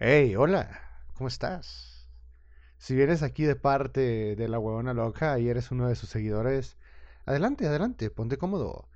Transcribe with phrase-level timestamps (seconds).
[0.00, 0.80] Hey, hola,
[1.14, 2.06] ¿cómo estás?
[2.76, 6.76] Si vienes aquí de parte de la huevona loca y eres uno de sus seguidores,
[7.26, 8.88] adelante, adelante, ponte cómodo.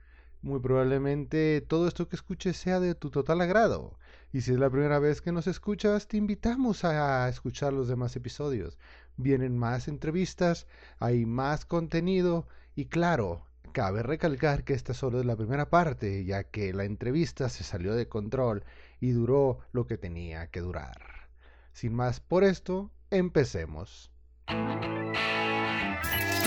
[0.42, 3.98] Muy probablemente todo esto que escuches sea de tu total agrado.
[4.32, 8.14] Y si es la primera vez que nos escuchas, te invitamos a escuchar los demás
[8.14, 8.78] episodios.
[9.16, 10.68] Vienen más entrevistas,
[11.00, 12.46] hay más contenido
[12.76, 17.48] y claro, cabe recalcar que esta solo es la primera parte, ya que la entrevista
[17.48, 18.62] se salió de control
[19.02, 21.28] y duró lo que tenía que durar.
[21.72, 24.12] Sin más por esto, empecemos.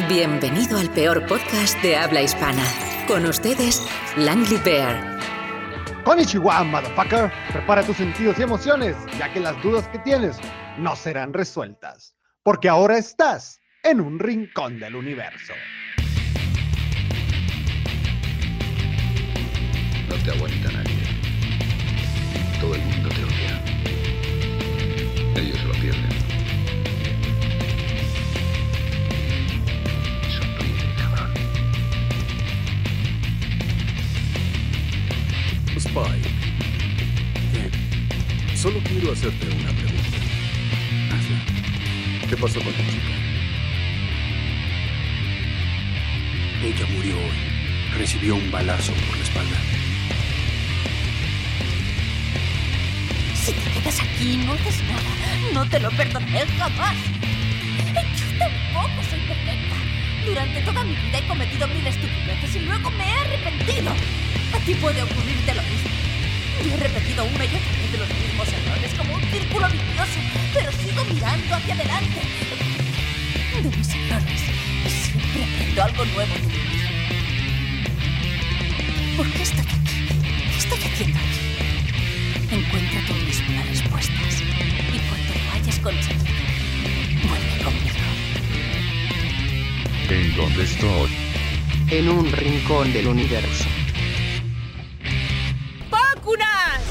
[0.07, 2.63] Bienvenido al peor podcast de habla hispana.
[3.09, 5.19] Con ustedes, Langley Bear.
[6.05, 7.29] Konnichiwa, motherfucker.
[7.51, 10.37] Prepara tus sentidos y emociones, ya que las dudas que tienes
[10.77, 12.15] no serán resueltas.
[12.41, 15.53] Porque ahora estás en un rincón del universo.
[20.07, 20.94] No te aguanta nadie.
[35.95, 36.29] Spike.
[37.53, 37.71] Bien.
[38.53, 40.17] Solo quiero hacerte una pregunta.
[42.27, 43.15] ¿Qué pasó con la chica?
[46.63, 47.97] Ella murió hoy.
[47.97, 49.57] Recibió un balazo por la espalda.
[53.35, 56.97] Si te quedas aquí no haces nada, no te lo perdonaré jamás.
[58.19, 59.75] Yo tampoco soy perfecta.
[60.25, 63.93] Durante toda mi vida he cometido mil estupideces y luego me he arrepentido.
[64.53, 65.89] A ti puede ocurrirte lo mismo.
[66.63, 70.19] Yo he repetido una y otra vez los mismos errores como un círculo vicioso,
[70.53, 72.21] pero sigo mirando hacia adelante.
[73.61, 74.41] De mis errores
[74.89, 76.89] siempre aprendo algo nuevo de mí mismo.
[79.17, 80.07] ¿Por qué estoy aquí?
[80.51, 82.55] ¿Qué estoy haciendo aquí?
[82.55, 84.41] Encuentra tú mismo las respuestas.
[84.41, 86.25] Y cuando lo hayas conseguido,
[87.27, 88.05] vuelve conmigo.
[90.09, 91.25] ¿En dónde estoy?
[91.89, 93.74] en un rincón del universo.
[96.25, 96.81] ¡Vacunas!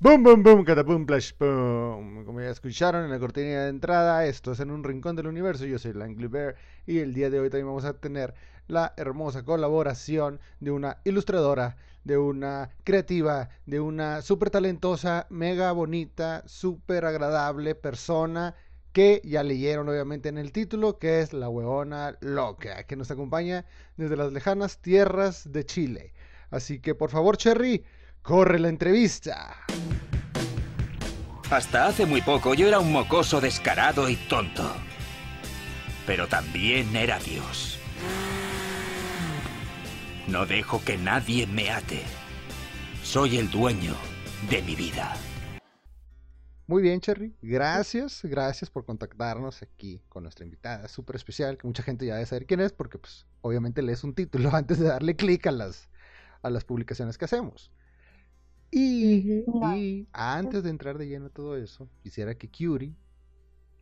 [0.00, 2.24] Boom, boom, boom, catapum, plash, boom.
[2.24, 5.66] Como ya escucharon en la cortina de entrada, esto es en un rincón del universo.
[5.66, 8.34] Yo soy Langley Bear y el día de hoy también vamos a tener
[8.66, 16.42] la hermosa colaboración de una ilustradora, de una creativa, de una súper talentosa, mega bonita,
[16.46, 18.54] súper agradable persona
[18.94, 23.66] que ya leyeron obviamente en el título, que es la huevona loca, que nos acompaña
[23.96, 26.14] desde las lejanas tierras de Chile.
[26.50, 27.84] Así que por favor, Cherry,
[28.22, 29.56] corre la entrevista.
[31.50, 34.72] Hasta hace muy poco yo era un mocoso descarado y tonto.
[36.06, 37.80] Pero también era Dios.
[40.28, 42.02] No dejo que nadie me ate.
[43.02, 43.96] Soy el dueño
[44.48, 45.16] de mi vida.
[46.66, 47.34] Muy bien, Cherry.
[47.42, 52.26] Gracias, gracias por contactarnos aquí con nuestra invitada súper especial, que mucha gente ya debe
[52.26, 55.90] saber quién es, porque pues obviamente lees un título antes de darle clic a las,
[56.42, 57.70] a las publicaciones que hacemos.
[58.70, 59.28] Y,
[59.60, 62.94] y antes de entrar de lleno a todo eso, quisiera que Curie,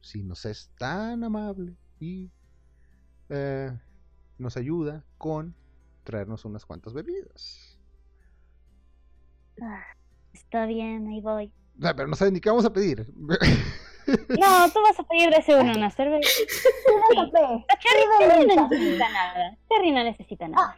[0.00, 2.30] si nos es tan amable y
[3.28, 3.72] eh,
[4.38, 5.54] nos ayuda con
[6.04, 7.78] traernos unas cuantas bebidas.
[9.62, 9.82] Ah,
[10.34, 11.52] Está bien, ahí voy.
[11.78, 13.06] O sea, pero no sabes ni qué vamos a pedir.
[14.06, 16.28] No, tú vas a pedir de seguro una cerveza.
[17.12, 17.64] Una café.
[17.78, 19.58] Cherry, no necesita nada.
[19.68, 20.76] Cherry no necesita nada.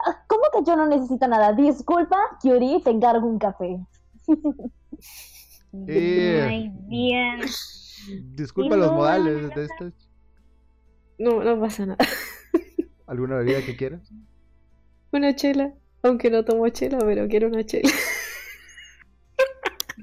[0.00, 1.52] Ah, ¿Cómo que yo no necesito nada?
[1.52, 3.78] Disculpa, Curie, te encargo un café.
[5.86, 6.44] Eh.
[6.48, 7.40] Muy bien.
[8.34, 9.92] Disculpa los no, modales de estas.
[11.18, 11.98] No, no pasa nada.
[13.06, 14.10] ¿Alguna bebida que quieras?
[15.12, 15.74] Una chela.
[16.02, 17.90] Aunque no tomo chela, pero quiero una chela.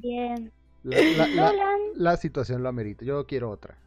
[0.01, 0.51] Bien.
[0.83, 1.69] La, la- la- Hola.
[1.95, 3.03] la situación lo amerita.
[3.06, 3.78] Yo quiero otra.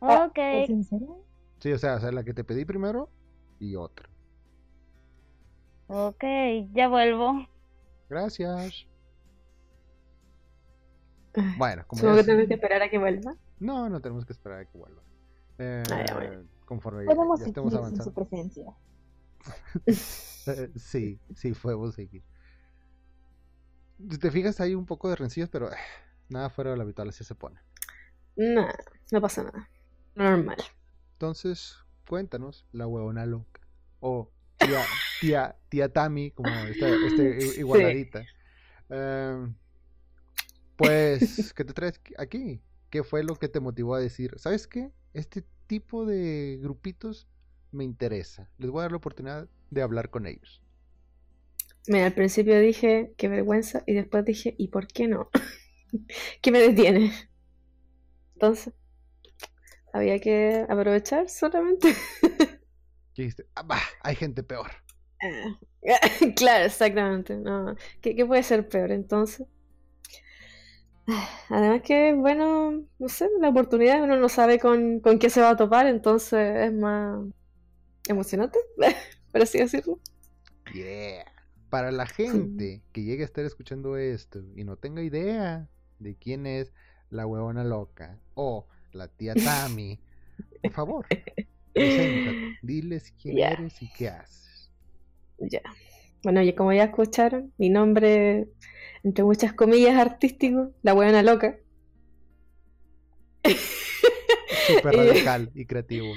[0.00, 0.36] Ok.
[0.38, 1.18] ¿Es en serio?
[1.60, 3.08] Sí, o sea, o sea, la que te pedí primero
[3.58, 4.08] y otra.
[5.88, 6.24] Ok,
[6.72, 7.46] ya vuelvo.
[8.08, 8.86] Gracias.
[11.58, 13.34] Bueno, como Supongo ya que s- tengo que esperar a que vuelva.
[13.60, 15.02] No, no tenemos que esperar a que vuelva.
[15.58, 16.42] Eh, Ah, ya, bueno.
[16.64, 18.28] Conforme ya, Podemos ya estemos seguir sin su avanzando.
[18.28, 18.74] presencia.
[20.48, 22.22] Eh, sí, sí, podemos seguir.
[23.98, 25.76] Si te fijas, hay un poco de rencillas, pero eh,
[26.28, 27.60] nada fuera de lo habitual, así se pone.
[28.36, 28.72] Nah,
[29.10, 29.70] no pasa nada.
[30.14, 30.58] Normal.
[31.12, 31.76] Entonces,
[32.06, 33.60] cuéntanos, la huevona loca.
[34.00, 34.84] O tía,
[35.20, 38.24] tía, tía Tami, como esta, este igualadita.
[38.88, 39.54] Em,
[40.76, 42.60] pues, ¿qué te traes aquí?
[42.90, 44.92] ¿Qué fue lo que te motivó a decir, ¿sabes qué?
[45.14, 47.26] Este tipo de grupitos
[47.72, 48.48] me interesa.
[48.58, 50.62] Les voy a dar la oportunidad de hablar con ellos.
[51.88, 55.30] Mira, al principio dije, qué vergüenza, y después dije, ¿y por qué no?
[56.42, 57.12] ¿Qué me detiene?
[58.34, 58.72] Entonces,
[59.92, 61.94] había que aprovechar solamente.
[63.14, 63.46] ¿Qué dijiste?
[63.54, 64.70] Ah, bah, hay gente peor.
[65.22, 65.58] Ah,
[66.36, 67.36] claro, exactamente.
[67.36, 67.74] No.
[68.00, 69.46] ¿Qué, ¿Qué puede ser peor entonces?
[71.48, 75.50] Además que, bueno, no sé, la oportunidad uno no sabe con, con qué se va
[75.50, 77.20] a topar, entonces es más
[78.08, 78.58] emocionante,
[79.32, 80.00] por así decirlo.
[80.74, 81.35] Yeah.
[81.76, 85.68] Para la gente que llegue a estar escuchando esto y no tenga idea
[85.98, 86.72] de quién es
[87.10, 90.00] la huevona loca o la tía Tami,
[90.62, 91.06] por favor,
[91.74, 94.72] preséntate, diles quién eres y qué haces.
[95.36, 95.60] Ya.
[96.22, 98.48] Bueno, y como ya escucharon, mi nombre,
[99.02, 101.58] entre muchas comillas, artístico, la huevona loca.
[104.66, 106.14] Súper radical y creativo.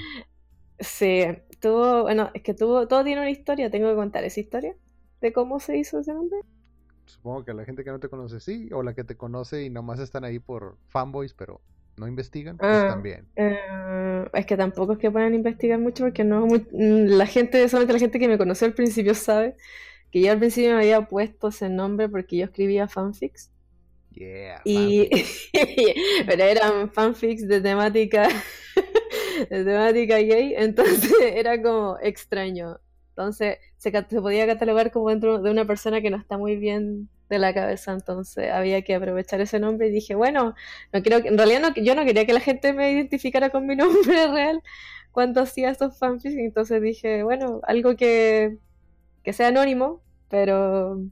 [0.78, 1.26] Sí,
[1.60, 4.74] tuvo, bueno, es que tuvo, todo tiene una historia, tengo que contar esa historia
[5.20, 6.40] de cómo se hizo ese nombre.
[7.06, 9.70] Supongo que la gente que no te conoce sí, o la que te conoce y
[9.70, 11.60] nomás están ahí por fanboys, pero
[11.96, 12.88] no investigan, pues Ah.
[12.88, 13.26] también.
[13.36, 17.68] Eh, es que tampoco es que puedan investigar mucho porque no muy- mm, la gente,
[17.68, 19.56] solamente la gente que me conoció al principio sabe
[20.10, 23.50] que yo al principio me había puesto ese nombre porque yo escribía fanfics
[24.12, 24.60] Yeah.
[24.64, 25.08] y
[26.26, 28.28] pero eran fanfics de temática
[29.50, 32.78] de temática gay, entonces era como extraño.
[33.10, 37.38] Entonces se, podía catalogar como dentro de una persona que no está muy bien de
[37.38, 40.54] la cabeza, entonces había que aprovechar ese nombre y dije, bueno,
[40.92, 43.66] no quiero que, en realidad no, yo no quería que la gente me identificara con
[43.66, 44.62] mi nombre real
[45.12, 48.58] cuando hacía estos fanfics, entonces dije, bueno, algo que,
[49.22, 51.02] que sea anónimo, pero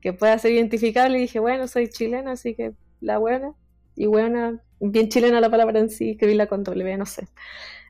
[0.00, 3.54] que pueda ser identificable y dije, bueno, soy chilena, así que la buena,
[3.96, 7.28] y buena, bien chilena la palabra en sí, escribirla con W, no sé.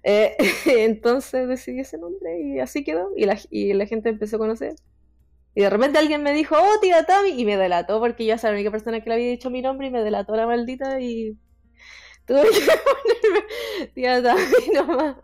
[0.02, 0.37] Eh,
[0.67, 4.75] entonces decidí ese nombre y así quedó, y la, y la gente empezó a conocer.
[5.55, 8.43] Y de repente alguien me dijo, oh, tía Tami, y me delató porque yo era
[8.44, 11.37] la única persona que le había dicho mi nombre y me delató la maldita y
[12.25, 15.17] tuve que ponerme tía Tami nomás.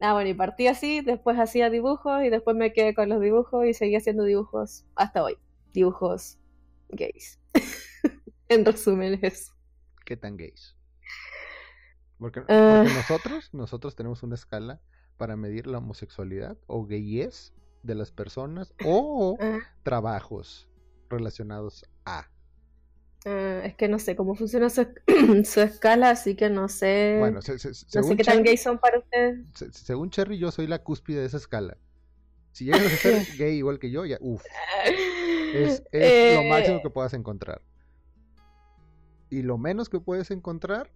[0.00, 3.66] Ah, bueno, y partí así, después hacía dibujos y después me quedé con los dibujos
[3.66, 5.36] y seguí haciendo dibujos hasta hoy.
[5.72, 6.38] Dibujos
[6.88, 7.38] gays.
[8.48, 9.52] en resumen, eso.
[10.06, 10.74] ¿Qué tan gays?
[12.20, 12.82] Porque, Ah.
[12.84, 14.80] porque nosotros, nosotros tenemos una escala
[15.16, 17.52] para medir la homosexualidad o gayez
[17.82, 20.68] de las personas o Ah, trabajos
[21.08, 22.28] relacionados a.
[23.26, 24.86] ah, es que no sé cómo funciona su,
[25.44, 27.16] su escala, así que no sé.
[27.18, 29.40] Bueno, se- se- no sé según, qué tan gays son para ustedes.
[29.54, 31.76] se- según Cherry, yo soy la cúspide de esa escala.
[32.52, 34.44] Si llegas a ser gay igual que yo, ya, uff,
[35.54, 37.62] es, es lo Eh, máximo que puedas encontrar.
[39.30, 40.90] Y lo menos que puedes encontrar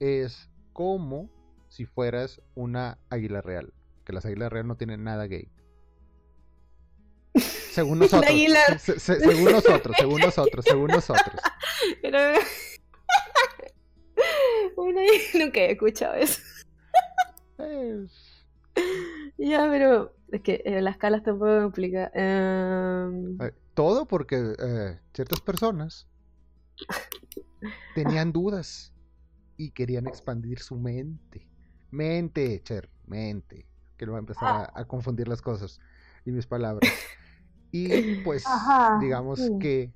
[0.00, 1.30] es como
[1.68, 3.72] si fueras una águila real.
[4.04, 5.48] Que las águilas real no tienen nada gay.
[7.36, 8.28] Según nosotros.
[8.30, 11.40] águila- se- se- según nosotros, según nosotros, según nosotros.
[12.02, 12.18] Pero...
[14.76, 15.00] Bueno,
[15.34, 16.40] nunca he escuchado eso.
[17.58, 18.44] Es-
[19.36, 22.10] Ya, pero es que eh, la escala está un poco complicada.
[22.14, 26.06] Em, eh, todo porque eh, ciertas personas
[27.94, 28.92] tenían dudas
[29.60, 31.46] y querían expandir su mente.
[31.90, 33.66] Mente, Cher, mente.
[33.98, 35.80] Que no va a empezar a, a confundir las cosas
[36.24, 36.90] y mis palabras.
[37.72, 39.58] Y pues, Ajá, digamos sí.
[39.60, 39.92] que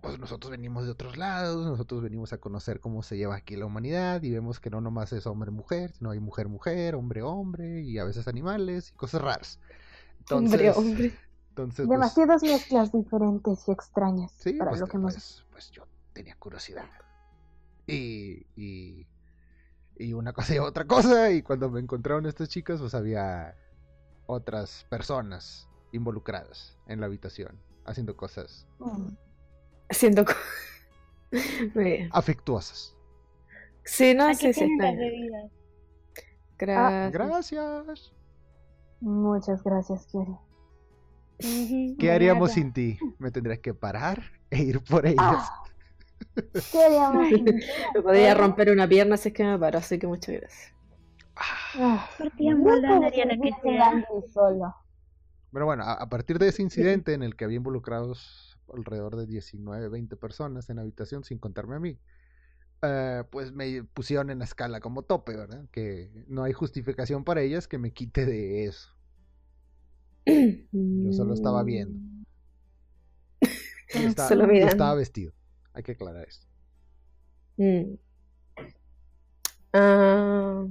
[0.00, 3.66] pues, nosotros venimos de otros lados, nosotros venimos a conocer cómo se lleva aquí la
[3.66, 8.28] humanidad y vemos que no nomás es hombre-mujer, sino hay mujer-mujer, hombre-hombre y a veces
[8.28, 9.60] animales y cosas raras.
[10.30, 11.14] hombre, Entonces, hombre.
[11.50, 15.86] entonces pues, Demasiadas mezclas diferentes y extrañas Sí, para pues, lo que hemos pues yo
[16.12, 16.86] tenía curiosidad.
[17.86, 19.06] Y, y,
[19.96, 21.30] y una cosa y otra cosa.
[21.30, 23.56] Y cuando me encontraron estas chicas, pues había
[24.26, 29.08] otras personas involucradas en la habitación, haciendo cosas Mm.
[29.90, 30.32] Haciendo co-
[31.74, 32.08] Muy bien.
[32.12, 32.96] afectuosas.
[33.84, 34.92] Sí, no, sí, tienen está.
[36.58, 37.12] Gracias.
[37.12, 38.12] Gracias.
[39.00, 40.32] Muchas gracias, Kiori.
[41.98, 42.98] ¿Qué haríamos sin ti?
[43.18, 45.18] Me tendrías que parar e ir por ellas.
[45.20, 46.13] Ah, ¿Qué haríamos sin ti?
[47.94, 50.72] Me podría romper una pierna si es que me paro, así que muchas gracias.
[51.36, 54.04] Ah, Por ti, en no lo que sea.
[54.32, 54.74] solo.
[55.52, 59.26] Pero bueno, a, a partir de ese incidente en el que había involucrados alrededor de
[59.26, 61.98] 19, 20 personas en la habitación, sin contarme a mí,
[62.82, 65.66] eh, pues me pusieron en la escala como tope, ¿verdad?
[65.70, 68.90] Que no hay justificación para ellas que me quite de eso.
[71.02, 72.00] Yo solo estaba viendo.
[73.94, 74.72] Y estaba, Solo y mirando.
[74.72, 75.32] estaba vestido.
[75.74, 76.46] Hay que aclarar esto.
[77.56, 77.94] Mm.
[79.72, 80.64] Ah.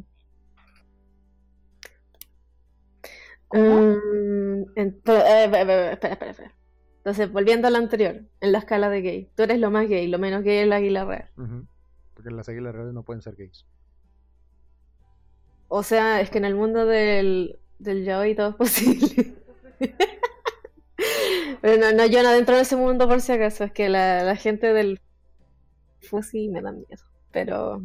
[3.47, 3.63] ¿Cómo?
[3.63, 6.53] Mm, ento- eh, espera, espera, espera.
[6.97, 10.07] Entonces, volviendo a lo anterior, en la escala de gay, tú eres lo más gay,
[10.07, 11.29] lo menos gay es la águila real.
[12.13, 13.65] Porque las águilas reales no pueden ser gays.
[15.67, 19.35] O sea, es que en el mundo del, del yaoi todo es posible.
[21.63, 24.23] Pero no, no, yo no dentro de ese mundo por si acaso, es que la,
[24.23, 24.99] la gente del
[26.07, 27.03] Fusi me da miedo.
[27.31, 27.81] Pero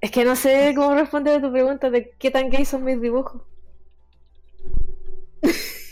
[0.00, 2.98] es que no sé cómo responder a tu pregunta de qué tan gay son mis
[2.98, 3.42] dibujos.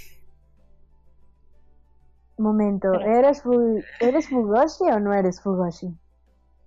[2.39, 5.89] Momento, ¿eres, fu- ¿eres Fugoshi o no eres Fugoshi?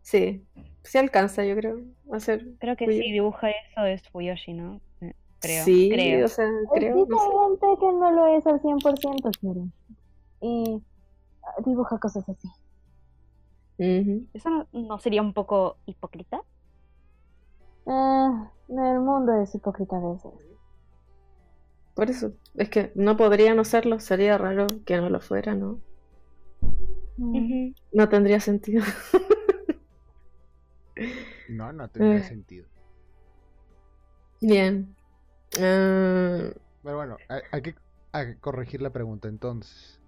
[0.02, 0.46] Sí,
[0.84, 1.80] sí alcanza, yo creo.
[2.12, 4.82] A ser Creo que si dibuja eso es Fuyoshi, ¿no?
[5.40, 5.64] Creo.
[5.66, 6.26] Sí, creo.
[6.26, 7.28] o sea, creo, Existe no sé.
[7.48, 9.72] gente que no lo es al 100%, Kiri.
[10.42, 10.82] Y
[11.44, 12.50] ah, dibuja cosas así.
[14.34, 16.42] ¿Eso no, no sería un poco hipócrita?
[17.86, 18.30] Eh,
[18.70, 20.32] el mundo es hipócrita a veces.
[21.94, 25.80] Por eso, es que no podría no serlo, sería raro que no lo fuera, ¿no?
[27.18, 27.72] Mm.
[27.94, 28.84] No tendría sentido.
[31.50, 32.24] No, no tendría Eh.
[32.24, 32.68] sentido.
[34.42, 34.96] Bien.
[35.56, 36.50] Ah,
[36.84, 37.76] Pero bueno, hay, hay que,
[38.12, 40.00] hay que corregir la pregunta entonces.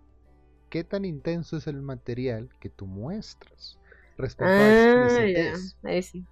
[0.69, 3.79] ¿Qué tan intenso es el material que tú muestras
[4.17, 6.25] respecto a ah, ya, ahí sí.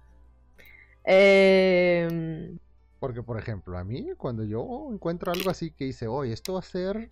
[1.04, 2.58] Em,
[3.00, 6.58] Porque, por ejemplo, a mí, cuando yo encuentro algo así que dice, oye, esto va
[6.60, 7.08] a ser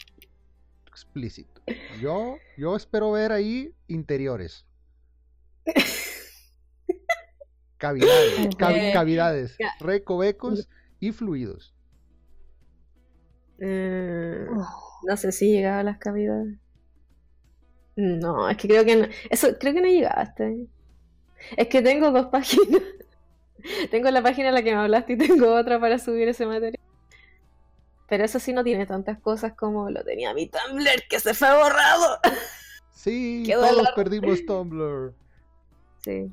[0.87, 1.63] explícito.
[2.01, 4.67] Yo, yo espero ver ahí interiores.
[7.79, 11.76] Cavidades, cavidades, recovecos y fluidos.
[13.61, 14.47] Eh,
[15.03, 16.57] no sé si llegaba a las cavidades.
[17.97, 19.07] No, es que creo que no.
[19.31, 20.67] Eso, creo que no llegaste.
[21.57, 22.83] Es que tengo dos páginas.
[23.91, 26.79] Tengo la página en la que me hablaste y tengo otra para subir ese material.
[28.09, 31.55] Pero eso sí no tiene tantas cosas como lo tenía mi Tumblr que se fue
[31.57, 32.19] borrado.
[33.07, 35.15] Sí, todos perdimos Tumblr.
[36.03, 36.33] Sí.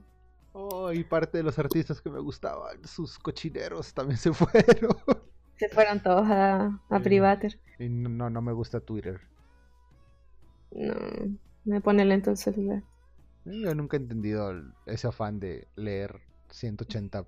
[0.54, 4.98] Oh, y parte de los artistas que me gustaban, sus cochineros también se fueron.
[5.64, 7.04] Se fueron todos a, a Sí.
[7.04, 7.60] Privater.
[7.80, 9.22] Y no, no me gusta Twitter.
[10.72, 10.94] No,
[11.64, 12.84] me pone lento el celular.
[13.46, 14.54] Yo nunca he entendido
[14.86, 17.26] ese afán de leer 180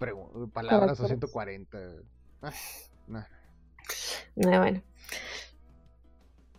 [0.00, 1.30] pregu- palabras o Caracteres.
[1.30, 1.78] 140.
[2.42, 2.52] Ah,
[3.06, 3.18] no.
[4.36, 4.82] Eh, bueno.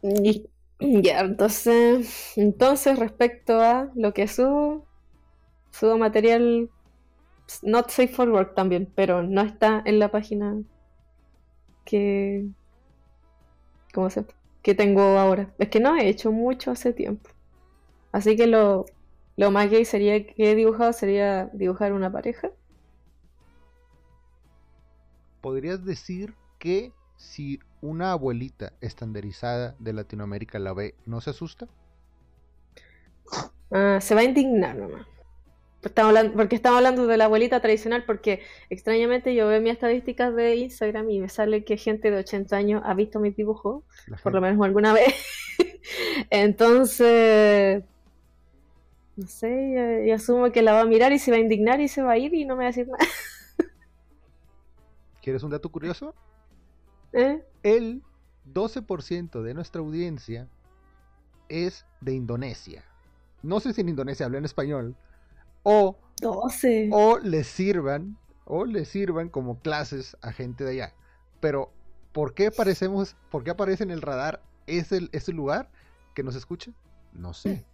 [0.02, 4.86] Y, ya, entonces, entonces respecto a lo que subo,
[5.72, 6.70] subo material
[7.62, 10.62] not safe for work también, pero no está en la página
[11.86, 12.48] que,
[13.94, 14.26] ¿cómo se?
[14.64, 15.54] que tengo ahora.
[15.60, 17.30] Es que no he hecho mucho hace tiempo.
[18.12, 18.86] Así que lo,
[19.36, 22.50] lo más gay sería que he dibujado sería dibujar una pareja.
[25.42, 31.68] ¿Podrías decir que si una abuelita estandarizada de Latinoamérica la ve, no se asusta?
[33.70, 35.06] Ah, se va a indignar nomás.
[35.84, 40.34] Estamos hablando, porque estamos hablando de la abuelita tradicional, porque extrañamente yo veo mis estadísticas
[40.36, 43.84] de Instagram y me sale que gente de 80 años ha visto mis dibujos,
[44.24, 45.14] por lo menos alguna vez.
[46.30, 47.84] Entonces,
[49.16, 51.82] no sé, y, y asumo que la va a mirar y se va a indignar
[51.82, 53.06] y se va a ir y no me va a decir nada.
[55.22, 56.14] ¿Quieres un dato curioso?
[57.14, 57.42] ¿Eh?
[57.64, 58.02] El
[58.52, 60.50] 12% de nuestra audiencia
[61.48, 62.84] es de Indonesia.
[63.42, 64.96] No sé si en Indonesia hablan español.
[65.64, 66.90] O, 12.
[66.92, 70.94] o les sirvan, o les sirvan como clases a gente de allá.
[71.40, 71.72] Pero,
[72.12, 75.70] ¿por qué aparecemos, por qué aparece en el radar ese, ese lugar
[76.14, 76.72] que nos escucha?
[77.14, 77.66] No sé.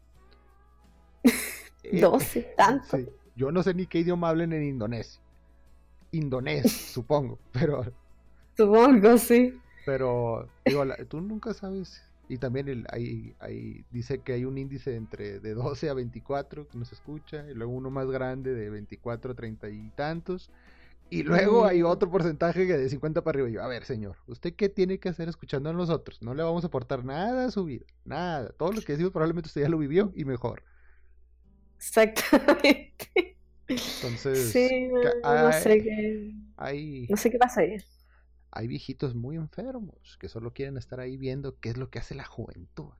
[1.83, 2.97] Eh, 12, tanto.
[2.97, 5.21] sí, Yo no sé ni qué idioma hablen en Indonesia.
[6.11, 7.39] Indonés, supongo.
[7.53, 7.85] Pero
[8.57, 9.57] Supongo, sí.
[9.85, 12.03] Pero, digo, la- tú nunca sabes.
[12.29, 16.67] Y también el, hay, hay- dice que hay un índice entre de 12 a 24
[16.69, 20.51] que nos escucha, y luego uno más grande de 24 a 30 y tantos.
[21.11, 21.87] Y luego hay Mm.
[21.87, 23.49] otro porcentaje que de 50 para arriba.
[23.49, 26.21] Y yo, a ver, señor, ¿usted qué tiene que hacer escuchando a nosotros?
[26.21, 27.85] No le vamos a aportar nada a su vida.
[28.05, 28.51] Nada.
[28.53, 30.63] Todo lo que decimos probablemente usted ya lo vivió y mejor.
[31.77, 33.37] Exactamente.
[33.67, 37.77] Entonces, Sí, no, hay- sé qué, hay, no sé qué pasa ahí.
[38.51, 42.15] Hay viejitos muy enfermos que solo quieren estar ahí viendo qué es lo que hace
[42.15, 42.91] la juventud.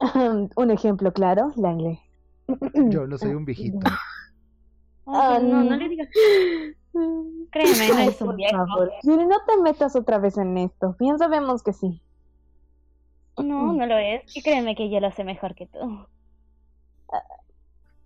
[0.56, 2.00] Un ejemplo claro, Langley.
[2.88, 3.78] Yo no soy un viejito.
[3.84, 3.98] Ah,
[5.06, 6.08] Ah, no, no le digas.
[6.92, 8.56] Créeme, no es un por viejo.
[8.66, 10.94] favor, Kiri, no te metas otra vez en esto.
[11.00, 12.00] Bien sabemos que sí.
[13.36, 14.22] No, no lo es.
[14.36, 16.06] Y créeme que yo lo sé mejor que tú.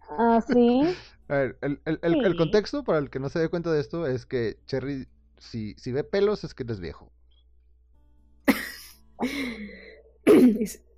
[0.08, 0.82] Ah, sí.
[1.28, 2.36] A ver, el, el- el- el Sí.
[2.38, 5.08] contexto para el que no se dé cuenta de esto es que Cherry,
[5.44, 7.10] si, si ve pelos, es que él es viejo.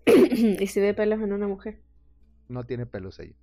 [0.06, 1.80] ¿Y si, ve pelos en una mujer?
[2.48, 3.34] No tiene pelos ella.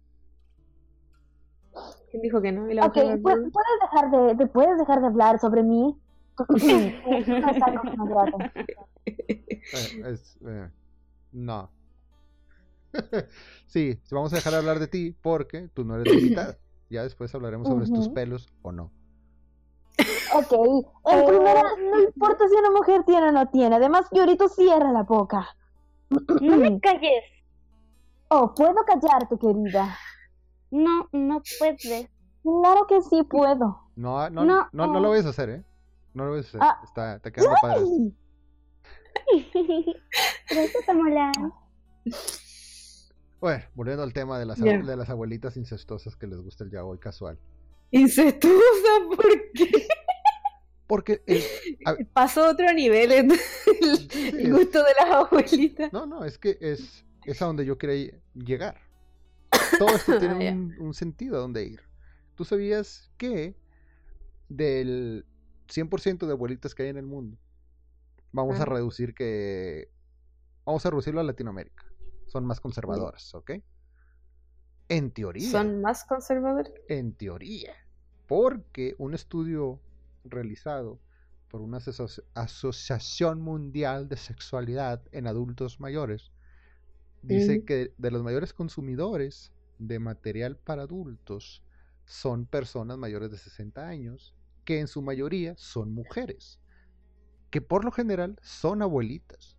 [2.10, 2.69] ¿Quién dijo que no?
[2.69, 3.19] ¿Y la Ok, mujer?
[3.22, 5.98] ¿puedes dejar de, de- puedes dejar de hablar sobre mí?
[9.75, 10.69] Eh, es, eh,
[11.31, 11.72] no.
[13.65, 16.57] sí, vamos a dejar de hablar de ti porque tú no eres invitada.
[16.89, 18.91] Ya después hablaremos sobre tus pelos o no.
[20.36, 20.52] Ok,
[21.06, 23.76] en primera, no importa si una mujer tiene o no tiene.
[23.76, 25.48] Además, Fiorito cierra la boca.
[26.42, 27.24] No me calles.
[28.30, 29.96] Oh, ¿puedo callarte, querida?
[30.72, 32.10] No, no puedes.
[32.42, 33.80] Claro que sí puedo.
[33.96, 34.70] No, no, no, No.
[34.72, 35.64] no, no lo vayas a hacer, ¿eh?
[36.16, 36.62] No lo vayas a hacer.
[36.64, 36.80] Ah.
[36.84, 37.84] Está, está quedando padre.
[40.50, 41.32] eso te mola.
[43.40, 46.98] Bueno, volviendo al tema de las, de las abuelitas incestuosas que les gusta el yaoi
[46.98, 47.38] casual.
[47.92, 49.70] Incestuosa, ¿por qué?
[50.94, 51.42] Porque el,
[51.86, 55.92] a- Pasó a otro nivel el, el es- gusto de las abuelitas.
[55.92, 58.78] No, no, es que es, es a donde yo quería llegar.
[59.80, 60.52] Todo esto Ah, tiene ya.
[60.52, 61.82] un, un sentido a dónde ir.
[62.36, 63.56] ¿Tú sabías que
[64.50, 65.26] del
[65.68, 67.40] 100% de abuelitas que hay en el mundo,
[68.32, 69.90] vamos a reducir que...
[70.64, 71.86] Vamos a reducirlo a Latinoamérica.
[72.28, 73.52] Son más conservadoras, ¿ok?
[74.90, 75.50] En teoría.
[75.50, 76.72] ¿Son más conservadores?
[76.88, 77.74] En teoría.
[78.28, 79.80] Porque un estudio
[80.24, 81.00] realizado
[81.50, 86.32] por una aso- Asociación Mundial de Sexualidad en Adultos Mayores
[87.22, 91.63] dice que de los mayores consumidores de material para adultos
[92.06, 96.60] son personas mayores de 60 años, que en su mayoría son mujeres,
[97.50, 99.58] que por lo general son abuelitas.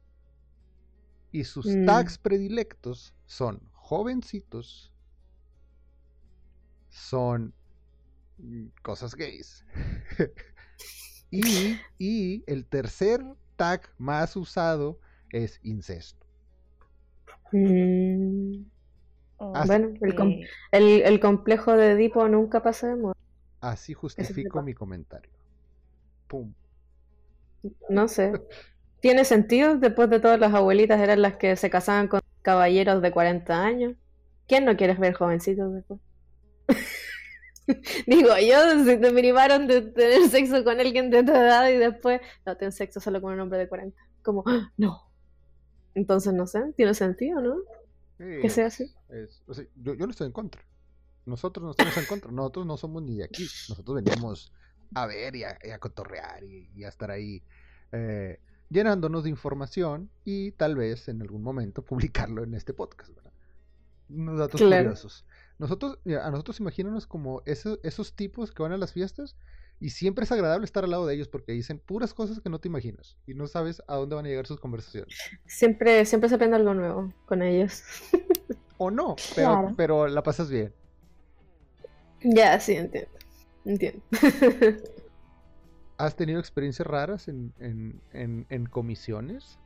[1.33, 1.85] Y sus Mm.
[1.85, 4.93] tags predilectos son jovencitos,
[6.89, 7.55] son
[8.39, 9.65] mm, cosas gays.
[11.31, 13.25] y, y el tercer
[13.57, 14.99] tag más usado
[15.33, 16.27] es incesto.
[17.53, 18.65] Mm,
[19.53, 20.41] Así, Bueno, el, com-
[20.73, 23.15] el, el complejo de Edipo nunca pasa de moda.
[23.61, 25.33] así justifico mi comentario.
[26.29, 26.55] Pum.
[27.89, 28.43] No sé.
[29.01, 29.77] ¿Tiene sentido?
[29.79, 33.95] Después de todas las abuelitas eran las que se casaban con caballeros de 40 años.
[34.49, 36.01] ¿Quién no quiere ver jovencitos después?
[38.07, 42.21] Digo, yo si te privaron de tener sexo con alguien de tu edad y después
[42.45, 43.97] no ten sexo solo con un hombre de 40.
[44.23, 44.73] Como, ¡ah!
[44.77, 45.11] no.
[45.95, 47.57] Entonces no sé, tiene sentido, ¿no?
[48.19, 48.93] Que sea así.
[49.09, 50.63] Es- o sea, yo, yo no estoy en contra.
[51.27, 52.31] Nosotros no estamos en contra.
[52.31, 53.45] Nosotros no somos ni de aquí.
[53.69, 54.53] Nosotros venimos
[54.95, 57.43] a ver y a, y a cotorrear y, y a estar ahí
[57.93, 63.15] eh, llenándonos de información y tal vez en algún momento publicarlo en este podcast.
[63.15, 63.33] ¿verdad?
[64.09, 64.85] Unos datos Claro.
[64.85, 65.25] curiosos.
[65.59, 69.37] Nosotros, a nosotros imagínanos como esos, esos tipos que van a las fiestas
[69.81, 72.59] y siempre es agradable estar al lado de ellos porque dicen puras cosas que no
[72.61, 75.17] te imaginas y no sabes a dónde van a llegar sus conversaciones.
[75.47, 77.83] Siempre, siempre se aprende algo nuevo con ellos.
[78.77, 79.75] O no, pero, Claro.
[79.77, 80.75] pero la pasas bien.
[82.23, 83.11] Ya, sí, entiendo.
[83.65, 84.03] Entiendo.
[85.97, 89.59] ¿Has tenido experiencias raras en, en, en, en comisiones?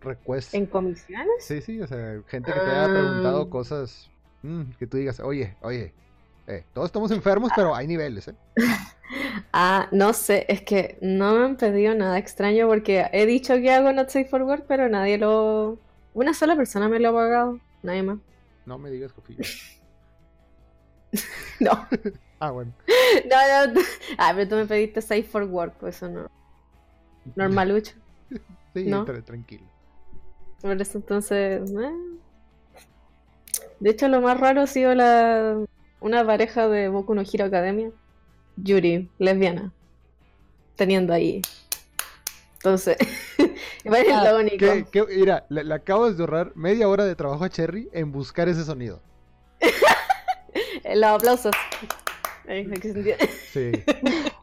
[0.00, 0.54] Request.
[0.54, 1.28] ¿En comisiones?
[1.44, 3.50] Sí, sí, o sea, gente que te haya preguntado Ah.
[3.50, 4.10] cosas
[4.42, 5.92] mm, que tú digas, oye, oye,
[6.46, 8.34] eh, todos estamos enfermos, pero hay niveles, ¿eh?
[9.52, 13.72] Ah, no sé, es que no me han pedido nada extraño porque he dicho que
[13.72, 15.78] hago Not Safe for Work, pero nadie lo...
[16.14, 18.18] Una sola persona me lo ha pagado, nadie más.
[18.66, 19.42] No me digas, Cofillo.
[21.60, 21.86] No.
[22.42, 22.72] Ah, bueno.
[23.28, 23.80] No, no,
[24.16, 26.26] ah, pero tú me pediste Safe for Work, pues eso no.
[27.36, 27.92] Normalucho.
[28.72, 29.04] Sí, ¿No?
[29.04, 29.64] tra- tranquilo.
[30.60, 31.70] Por eso entonces...
[31.70, 31.90] eh.
[33.80, 35.58] De hecho, lo más raro ha sido la...
[36.00, 37.90] una pareja de Boku no Hero Academia.
[38.56, 39.72] Yuri, lesbiana.
[40.76, 41.40] Teniendo ahí.
[42.54, 42.98] Entonces,
[43.84, 44.58] parece Ah, lo único.
[44.58, 48.12] ¿qué- qué- mira, le, le acabas de ahorrar media hora de trabajo a Cherry en
[48.12, 49.00] buscar ese sonido.
[50.94, 51.52] Los aplausos.
[53.52, 53.72] Sí.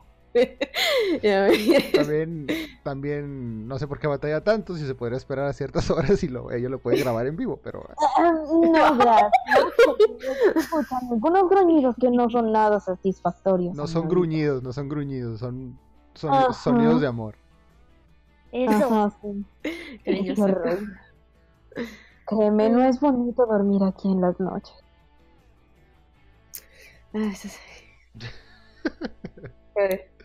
[1.93, 2.47] También,
[2.83, 6.27] también, no sé por qué batalla tanto, si se podría esperar a ciertas horas y
[6.27, 7.83] lo, ellos lo pueden grabar en vivo, pero
[8.17, 9.31] Ah, No, gracias.
[11.11, 13.75] Algunos gruñidos que no son nada satisfactorios.
[13.75, 15.79] no son gruñidos, no son gruñidos, son,
[16.13, 17.35] sonidos de amor.
[18.51, 19.13] Eso.
[22.25, 24.75] Créeme, no es bonito dormir aquí en las noches.
[27.13, 27.59] Ah, sí, sí.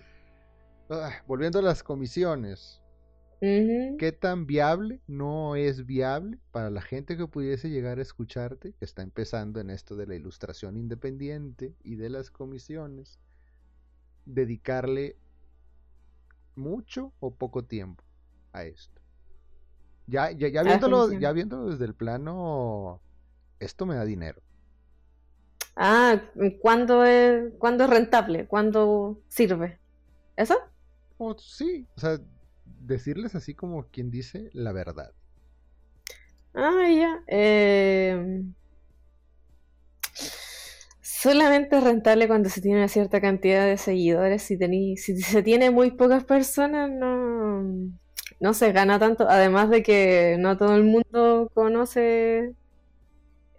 [0.93, 2.83] Ah, volviendo a las comisiones.
[3.43, 8.85] ¿qué tan viable no es viable para la gente que pudiese llegar a escucharte, que
[8.85, 13.19] está empezando en esto de la ilustración independiente y de las comisiones,
[14.27, 15.17] dedicarle
[16.55, 18.05] mucho o poco tiempo
[18.53, 19.01] a esto?
[20.07, 23.01] Ya, ya, ya viéndolo, ya viéndolo desde el plano,
[23.59, 24.41] esto me da dinero.
[25.75, 26.23] Ah,
[26.61, 28.47] ¿cuándo es, ¿cuándo es rentable?
[28.47, 29.81] ¿Cuándo sirve?
[30.37, 30.55] ¿Eso?
[31.25, 32.19] O sí, o sea,
[32.65, 35.13] decirles así como quien dice la verdad.
[36.55, 37.23] Ah, ya.
[37.27, 38.43] Eh,
[41.01, 44.43] Solamente es rentable cuando se tiene una cierta cantidad de seguidores.
[44.43, 44.57] Si,
[44.97, 47.63] si se tiene muy pocas personas, no,
[48.41, 49.29] no se gana tanto.
[49.29, 52.55] Además de que no todo el mundo conoce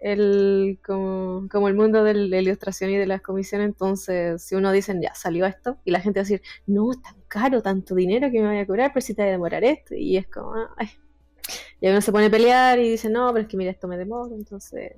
[0.04, 3.68] el, como, como el mundo de la ilustración y de las comisiones.
[3.68, 7.16] Entonces, si uno dice, ya salió esto, y la gente va a decir, no, tan
[7.28, 9.94] caro, tanto dinero que me vaya a cobrar, pero si te va a demorar esto.
[9.94, 10.90] Y es como, ay.
[11.80, 13.96] Y uno se pone a pelear y dice, no, pero es que mira, esto me
[13.96, 14.34] demora.
[14.34, 14.92] Entonces,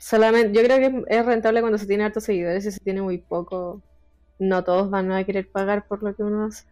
[0.00, 3.02] solamente, yo creo que es- es rentable cuando se tiene hartos seguidores y se tiene
[3.02, 3.82] muy poco.
[4.40, 6.66] No todos van a querer pagar por lo que uno hace.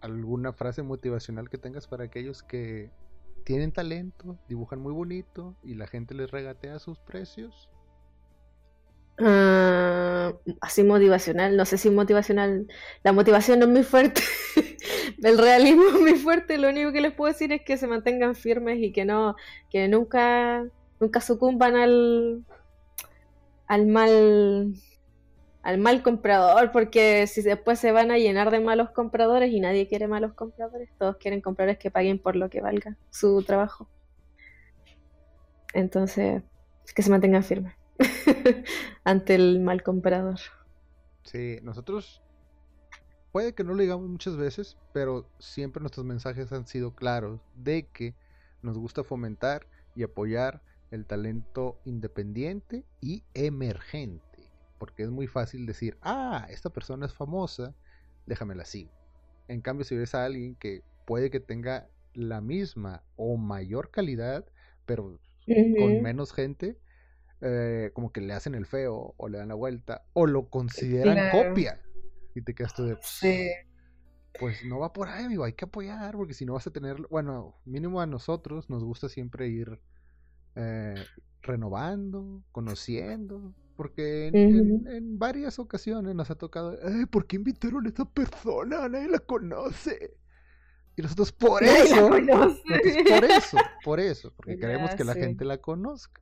[0.00, 2.90] ¿Alguna frase motivacional que tengas para aquellos que
[3.48, 7.70] tienen talento, dibujan muy bonito y la gente les regatea sus precios?
[9.18, 12.66] Ah, así motivacional, no sé si motivacional.
[13.02, 14.20] La motivación no es muy fuerte.
[15.22, 16.58] El realismo es muy fuerte.
[16.58, 19.34] Lo único que les puedo decir es que se mantengan firmes y que no,
[19.70, 20.66] que nunca,
[21.00, 22.44] nunca sucumban al,
[23.66, 24.74] al mal,
[25.62, 29.88] al mal comprador, porque si después se van a llenar de malos compradores y nadie
[29.88, 33.88] quiere malos compradores, todos quieren compradores que paguen por lo que valga su trabajo.
[35.74, 36.42] Entonces,
[36.94, 37.74] que se mantengan firmes
[39.04, 40.38] ante el mal comprador.
[41.24, 42.22] Sí, nosotros
[43.32, 47.86] puede que no lo digamos muchas veces, pero siempre nuestros mensajes han sido claros de
[47.86, 48.14] que
[48.62, 54.27] nos gusta fomentar y apoyar el talento independiente y emergente.
[54.78, 57.74] Porque es muy fácil decir, ah, esta persona es famosa,
[58.26, 58.90] déjame la sigo.
[59.48, 64.46] En cambio, si ves a alguien que puede que tenga la misma o mayor calidad,
[64.86, 65.20] pero
[65.78, 66.78] con menos gente,
[67.40, 71.14] eh, como que le hacen el feo o le dan la vuelta o lo consideran
[71.14, 71.48] Claro.
[71.48, 71.80] copia.
[72.34, 73.50] Y te quedas tú de, Sí.
[74.38, 76.96] pues no va por ahí, amigo, hay que apoyar, porque si no vas a tener,
[77.10, 79.80] bueno, mínimo a nosotros nos gusta siempre ir
[80.54, 81.04] eh,
[81.42, 88.04] renovando, conociendo, porque en, varias ocasiones nos ha tocado, "Ay, ¿por qué invitaron a esa
[88.04, 88.88] persona?
[88.88, 90.16] Nadie la conoce.
[90.96, 95.14] Y nosotros por Nadie eso, nosotros por eso, por eso, porque queremos Ya, que la
[95.14, 96.20] gente la conozca.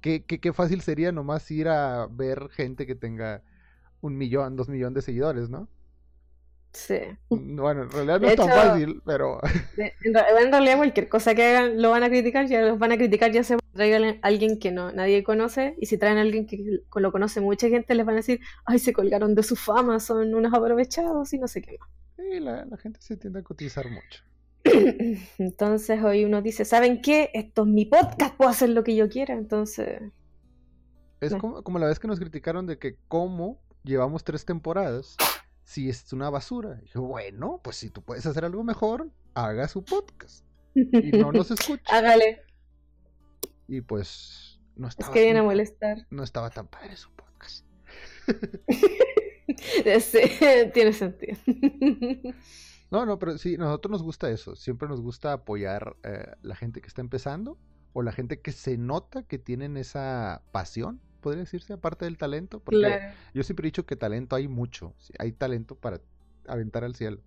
[0.00, 3.44] Qué, qué, qué fácil sería nomás ir a ver gente que tenga
[4.00, 5.68] un millón, dos millones de seguidores, ¿no?
[6.72, 6.98] Sí.
[7.28, 9.38] Bueno, en realidad no De es tan fácil, pero
[9.76, 10.12] En,
[10.52, 13.44] realidad cualquier cosa que hagan lo van a criticar, ya los van a criticar, ya
[13.44, 17.12] se traigan a alguien que no nadie conoce, y si traen a alguien que lo
[17.12, 20.52] conoce mucha gente, les van a decir, ay, se colgaron de su fama, son unos
[20.54, 21.88] aprovechados y no sé qué más.
[22.16, 24.22] sí, la, la gente se tiende a cotizar mucho.
[25.38, 27.30] Entonces hoy uno dice, ¿saben qué?
[27.34, 30.00] Esto es mi podcast, puedo hacer lo que yo quiera, entonces...
[31.20, 31.38] Es No.
[31.38, 35.16] como, como la vez que nos criticaron de que cómo llevamos tres temporadas
[35.64, 36.76] si es una basura.
[36.80, 40.44] Y dije, bueno, pues si tú puedes hacer algo mejor, haga su podcast.
[40.74, 41.82] Y no nos escucha.
[41.94, 42.40] Hágale,
[43.70, 46.06] Y pues no es estaba, que viene a molestar.
[46.10, 47.64] no estaba tan padre su podcast.
[50.00, 50.18] Sí,
[50.74, 51.36] tiene sentido.
[52.90, 54.54] No, no, pero sí, nosotros nos gusta eso.
[54.56, 57.58] Siempre nos gusta apoyar eh, la gente que está empezando
[57.92, 62.60] o la gente que se nota que tienen esa pasión, podría decirse, aparte del talento.
[62.60, 63.14] Porque Claro.
[63.34, 64.94] yo siempre he dicho que talento hay mucho.
[65.18, 66.00] Hay talento para
[66.46, 67.20] aventar al cielo.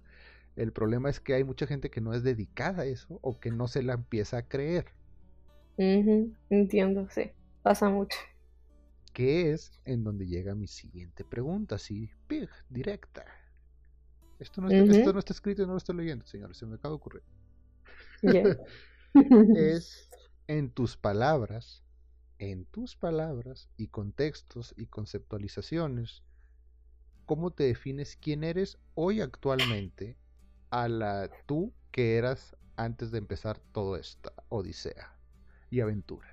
[0.55, 3.51] El problema es que hay mucha gente que no es dedicada a eso o que
[3.51, 4.85] no se la empieza a creer.
[5.77, 7.31] Entiendo, sí,
[7.61, 8.17] pasa mucho.
[9.11, 13.25] Que es en donde llega mi siguiente pregunta, así, pig, directa.
[14.39, 16.75] Esto no, está, esto no está escrito y no lo estoy leyendo, señores, se me
[16.75, 17.23] acaba de ocurrir.
[19.55, 20.09] Es
[20.47, 21.83] en tus palabras,
[22.39, 26.23] en tus palabras y contextos y conceptualizaciones,
[27.25, 30.17] cómo te defines quién eres hoy actualmente
[30.71, 35.13] a la tú que eras antes de empezar toda esta odisea
[35.73, 36.27] y aventura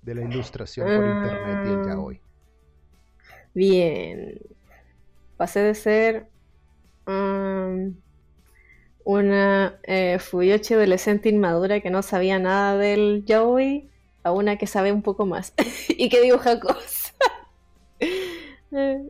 [0.00, 2.00] de la ilustración por internet y el ya Ah.
[2.00, 2.20] hoy.
[3.52, 4.38] Bien.
[5.36, 6.26] Pasé de ser
[7.06, 7.94] um,
[9.04, 13.90] una eh, Fuyoshi adolescente inmadura que no sabía nada del yaoi
[14.22, 15.52] a una que sabe un poco más
[15.88, 17.14] y que dibuja cosas.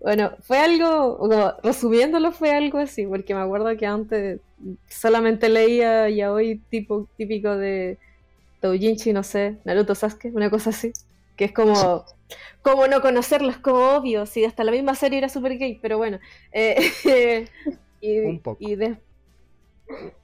[0.02, 4.38] Bueno, fue algo, como, resumiéndolo, fue algo así, porque me acuerdo que antes
[4.88, 7.98] solamente leía yaoi tipo típico de
[8.62, 10.92] Doujinshi, no sé, Naruto Sasuke, una cosa así,
[11.36, 12.04] que es como,
[12.62, 16.18] como no conocerlos, como obvio, si hasta la misma serie era super gay, pero bueno.
[16.52, 17.46] eh,
[18.00, 18.58] y, Un poco.
[18.60, 18.98] y de-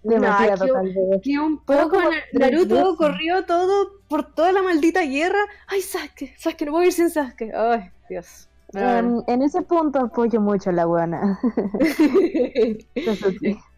[0.03, 1.21] Demasiado, que- tal vez.
[1.23, 1.99] Que un poco
[2.33, 5.39] Naruto corrió todo por toda la maldita guerra.
[5.69, 7.53] Ay, Sasuke, Sasuke, no voy a ir sin Sasuke.
[7.55, 8.49] Ay, Dios.
[8.73, 9.23] Bueno.
[9.29, 11.39] En, en ese punto apoyo mucho a la buena.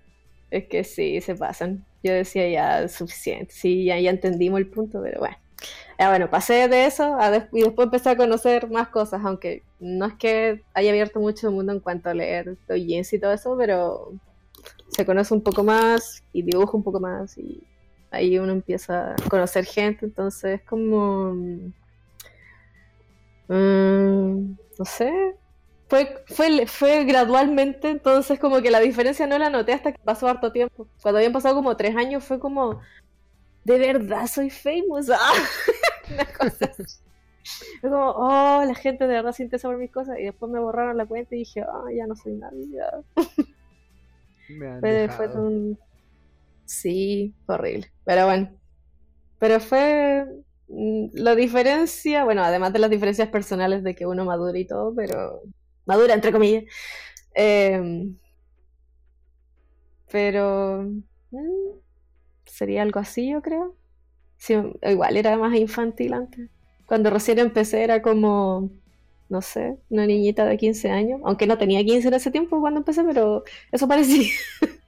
[0.54, 1.84] Es que sí, se pasan.
[2.04, 3.52] Yo decía ya suficiente.
[3.52, 5.36] Sí, ya, entendimos el punto, pero bueno.
[5.98, 10.06] Ya bueno, pasé de eso a y después empecé a conocer más cosas, aunque no
[10.06, 13.56] es que haya abierto mucho el mundo en cuanto a leer doujins y todo eso,
[13.58, 14.12] pero
[14.90, 17.64] se conoce un poco más y dibuja un poco más y
[18.12, 21.34] ahí uno empieza a conocer gente, entonces es como...
[23.48, 25.34] mm, no sé,
[25.94, 30.26] fue, fue, fue gradualmente, entonces como que la diferencia no la noté hasta que pasó
[30.26, 30.88] harto tiempo.
[31.00, 32.80] Cuando habían pasado como tres años fue como,
[33.62, 35.08] de verdad soy famous.
[35.10, 35.32] ¡Ah!
[36.12, 36.98] Una cosa así.
[37.80, 40.18] Fue como, oh, la gente de verdad se interesa por mis cosas.
[40.18, 42.66] Y después me borraron la cuenta y dije, ah, ya no soy nadie.
[42.72, 42.90] ya".
[44.48, 45.78] Me han Fue, fue un...
[46.64, 47.92] Sí, fue horrible.
[48.04, 48.50] Pero bueno.
[49.38, 50.26] Pero fue
[50.66, 54.92] mm, la diferencia, bueno, además de las diferencias personales de que uno madura y todo,
[54.92, 55.40] pero
[55.86, 56.64] madura entre comillas.
[57.34, 58.16] Em,
[60.10, 60.82] pero
[61.30, 61.70] mm,
[62.46, 63.76] sería algo así, yo creo.
[64.38, 66.50] Sí, igual era más infantil antes.
[66.86, 68.70] Cuando recién empecé era como,
[69.28, 72.80] no sé, una niñita de 15 años, aunque no tenía 15 en ese tiempo cuando
[72.80, 74.28] empecé, pero eso parecía.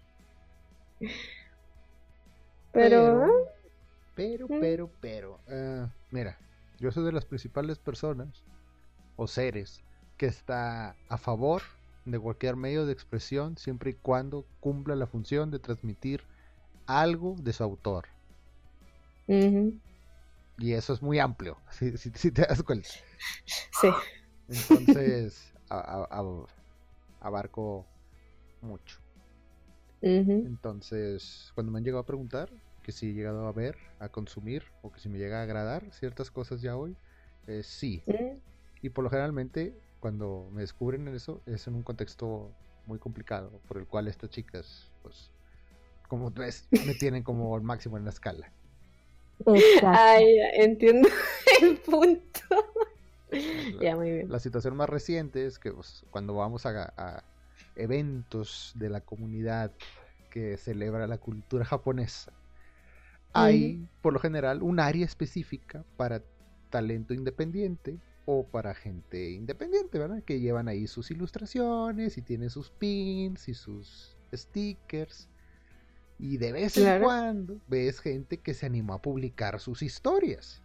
[2.73, 3.27] Pero.
[4.15, 4.61] Pero, Mm.
[4.61, 5.41] pero, pero.
[5.49, 6.39] ah, mira,
[6.79, 8.45] yo soy de las principales personas
[9.17, 9.83] o seres
[10.17, 11.63] que está a favor
[12.05, 16.23] de cualquier medio de expresión siempre y cuando cumpla la función de transmitir
[16.87, 18.07] algo de su autor.
[20.59, 22.89] Y eso es muy amplio, si, si- si te das cuenta.
[23.73, 23.89] Sí.
[24.49, 26.47] Entonces, a- a- a-
[27.21, 27.87] abarco
[28.61, 28.99] mucho.
[30.43, 32.51] Entonces, cuando me han llegado a preguntar
[32.83, 35.93] que si he llegado a ver, a consumir o que si me llega a agradar
[35.93, 36.97] ciertas cosas ya hoy,
[37.47, 38.03] eh, sí.
[38.83, 39.75] Y por lo generalmente,
[40.07, 42.53] cuando me descubren en eso, es en un contexto
[42.87, 45.33] muy complicado, por el cual estas chicas, pues,
[46.07, 48.53] como tú ves, me tienen como el máximo en la escala.
[49.41, 49.89] Exacto.
[49.89, 51.09] Ay, entiendo
[51.61, 52.41] el punto.
[53.33, 54.31] La, Ya, muy bien.
[54.31, 57.25] la situación más reciente es que pues, cuando vamos a, a
[57.75, 59.73] eventos de la comunidad
[60.31, 62.33] que celebra la cultura japonesa,
[63.33, 66.23] hay por lo general un área específica para
[66.71, 70.23] talento independiente o para gente independiente, ¿verdad?
[70.23, 75.29] Que llevan ahí sus ilustraciones y tienen sus pins y sus stickers.
[76.19, 80.63] Y de vez en cuando ves gente que se animó a publicar sus historias.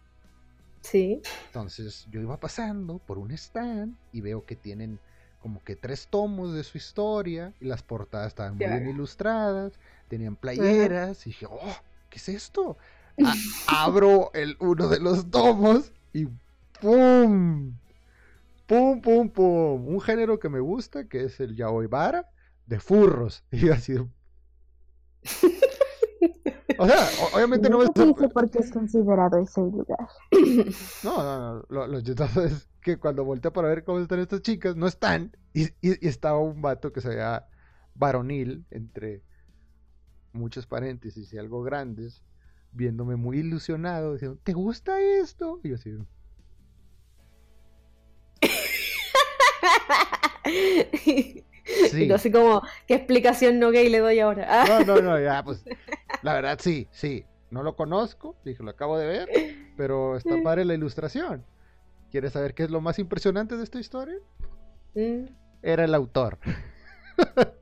[0.80, 1.22] Sí.
[1.46, 4.98] Entonces yo iba pasando por un stand y veo que tienen
[5.40, 9.72] como que tres tomos de su historia y las portadas estaban muy bien ilustradas,
[10.08, 11.76] tenían playeras y dije, oh,
[12.10, 12.78] ¿qué es esto?
[13.22, 16.28] A- abro el, uno de los tomos y
[16.82, 17.78] ¡pum!
[18.66, 19.88] ¡Pum, pum, pum!
[19.88, 22.28] Un género que me gusta, que es el yaoi bara,
[22.66, 23.44] de furros.
[23.52, 23.94] Y yo así...
[26.78, 27.84] O sea, obviamente no me...
[27.84, 30.08] No dice por qué es considerado ese lugar.
[31.04, 31.64] No, no, no.
[31.68, 35.32] Lo, lo chistoso es que cuando volteé para ver cómo están estas chicas, no están.
[35.52, 37.46] Y, y- y estaba un vato que se veía
[37.94, 39.22] varonil, entre
[40.32, 42.22] muchos paréntesis y algo grandes,
[42.72, 45.60] viéndome muy ilusionado, diciendo, ¿te gusta esto?
[45.62, 45.90] Y yo así,
[51.90, 52.08] sí.
[52.08, 54.46] tú así como, ¿qué explicación no gay le doy ahora?
[54.48, 55.64] Ah, No, no, no, ya, pues,
[56.22, 57.24] la verdad sí, sí.
[57.50, 59.28] No lo conozco, dije, lo acabo de ver,
[59.76, 61.44] pero está padre la ilustración.
[62.10, 64.16] ¿Quieres saber qué es lo más impresionante de esta historia?
[64.94, 65.24] mm.
[65.62, 66.38] Era el autor.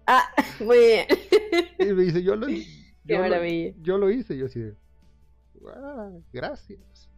[0.06, 0.28] Ah,
[0.60, 1.06] muy bien.
[1.78, 2.64] Y me dice, yo lo, Qué
[3.04, 4.36] yo lo- yo lo hice.
[4.38, 4.60] Yo así
[5.68, 7.10] "Ah, gracias.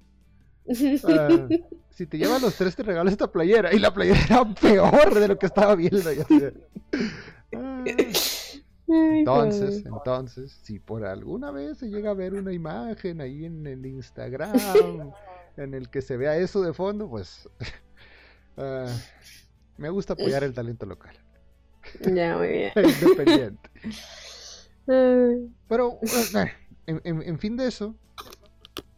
[1.91, 3.73] Si te llevan los tres, te regalo esta playera.
[3.75, 6.01] Y la playera era peor de lo que estaba viendo.
[7.55, 7.85] "Ah".
[8.89, 13.87] Entonces, entonces, si por alguna vez se llega a ver una imagen ahí en el
[13.87, 14.53] Instagram
[15.57, 17.49] en el que se vea eso de fondo, pues
[18.59, 18.87] ah,
[19.79, 21.15] me gusta apoyar el talento local,
[22.15, 22.73] Ya, muy bien.
[22.77, 23.71] independiente.
[24.87, 25.99] Pero,
[26.87, 27.95] en, en- en fin de eso,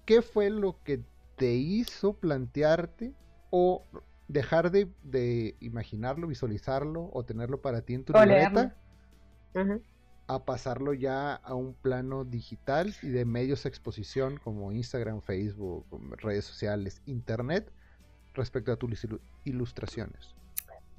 [0.06, 1.02] ¿qué fue lo que
[1.36, 3.12] te hizo plantearte
[3.50, 3.82] o
[4.28, 8.76] dejar de, de imaginarlo, visualizarlo o tenerlo para ti en tu O libreta
[10.26, 15.86] a pasarlo ya a un plano digital y de medios de exposición como Instagram, Facebook,
[16.18, 17.70] redes sociales, internet
[18.32, 20.34] respecto a tus ilu- ilustraciones?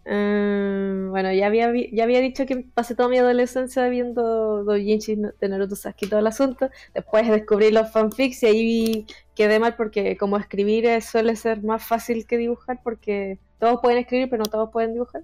[0.08, 5.50] Eh, bueno, ya había, ya había dicho que pasé toda mi adolescencia viendo doujinshi de
[5.50, 6.70] Naruto Sasuke y todo el asunto.
[6.94, 11.84] Después descubrí los fanfics y ahí quedé mal porque como escribir eh, suele ser más
[11.84, 15.24] fácil que dibujar porque todos pueden escribir pero no todos pueden dibujar.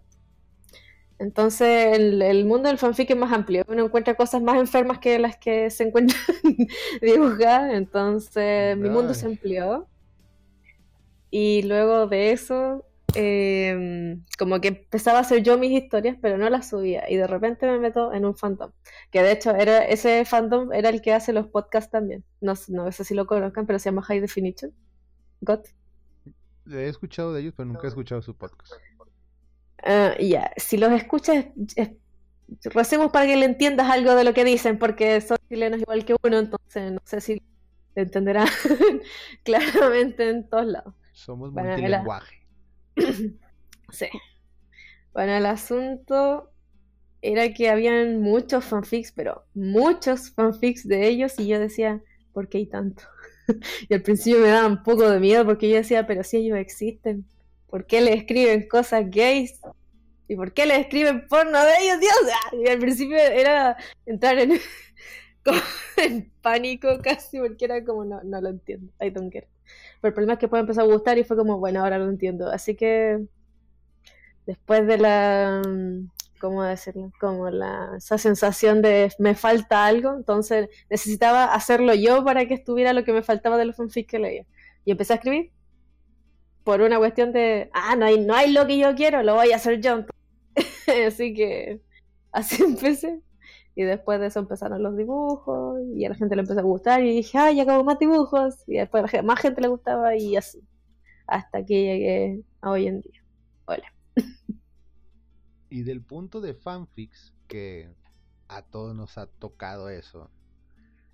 [1.19, 3.63] Entonces el, el mundo del fanfic es más amplio.
[3.67, 6.19] Uno encuentra cosas más enfermas que las que se encuentran
[7.01, 7.73] dibujadas.
[7.75, 9.87] Entonces mi mundo se amplió.
[11.29, 12.83] Y luego de eso,
[13.15, 17.09] eh, como que empezaba a hacer yo mis historias, pero no las subía.
[17.09, 18.71] Y de repente me meto en un fandom.
[19.11, 22.23] Que de hecho, era, ese fandom era el que hace los podcasts también.
[22.39, 24.71] No, no sé si lo conozcan, pero se llama High Definition.
[25.41, 25.67] Got.
[26.69, 28.73] He escuchado de ellos, pero nunca he escuchado su podcast.
[29.83, 31.45] Ah, ya, si los escuchas,
[31.75, 31.91] es-
[32.65, 36.15] recemos para que le entiendas algo de lo que dicen, porque son chilenos igual que
[36.23, 37.41] uno, entonces no sé si
[37.95, 38.47] entenderán
[39.43, 40.93] claramente en todos lados.
[41.13, 42.40] Somos multilenguaje.
[43.91, 44.07] Sí.
[45.11, 46.51] Bueno, el asunto
[47.21, 52.01] era que habían muchos fanfics, pero muchos fanfics de ellos, y yo decía,
[52.33, 53.03] ¿por qué hay tanto?
[53.89, 56.57] Y al principio me daba un poco de miedo porque yo decía, pero si ellos
[56.57, 57.25] existen,
[57.67, 59.59] ¿por qué le escriben cosas gays?
[60.29, 62.13] ¿Y por qué le escriben porno de ellos, Dios?
[62.33, 63.75] Ah, Y al principio era
[64.05, 64.61] entrar en,
[66.41, 69.60] pánico casi, porque era como, no, no lo entiendo, I don't get it.
[70.01, 72.09] Pero el problema es que después empezó a gustar y fue como, bueno, ahora lo
[72.09, 72.49] entiendo.
[72.49, 73.25] Así que
[74.45, 76.09] después de la, mm,
[76.39, 77.11] ¿cómo decirlo?
[77.19, 82.93] Como la, esa sensación de me falta algo, entonces necesitaba hacerlo yo para que estuviera
[82.93, 84.45] lo que me faltaba de los fanfics que leía.
[84.85, 85.51] Y empecé a escribir
[86.63, 89.51] por una cuestión de, ah, no hay, no hay lo que yo quiero, lo voy
[89.51, 90.05] a hacer yo.
[91.07, 91.81] Así que
[92.31, 93.21] así empecé.
[93.81, 97.01] Y después de eso empezaron los dibujos y a la gente le empezó a gustar
[97.03, 98.53] y dije, ay, ya acabo más dibujos.
[98.67, 100.61] Y después a más gente le gustaba y así.
[101.25, 103.25] Hasta que llegué a hoy en día.
[103.65, 103.91] Hola.
[105.69, 107.89] Y del punto de fanfics, que
[108.49, 110.29] a todos nos ha tocado eso.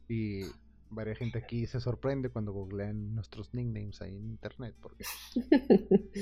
[0.10, 0.42] Y
[0.90, 4.76] varias gente aquí se sorprende cuando googlean nuestros nicknames ahí en internet.
[4.82, 5.06] Porque,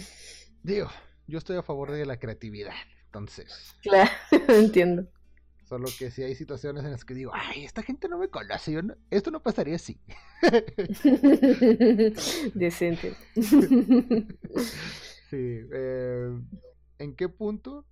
[0.62, 0.90] digo,
[1.26, 2.76] yo estoy a favor de la creatividad.
[3.06, 4.12] Entonces, Claro,
[4.50, 5.08] entiendo.
[5.66, 8.72] Solo que si hay situaciones en las que digo, ay, esta gente no me conoce,
[8.72, 10.00] yo no- esto no pasaría así.
[12.54, 13.14] Decente.
[15.30, 15.38] Sí.
[15.74, 16.40] eh,
[17.00, 17.84] ¿En qué punto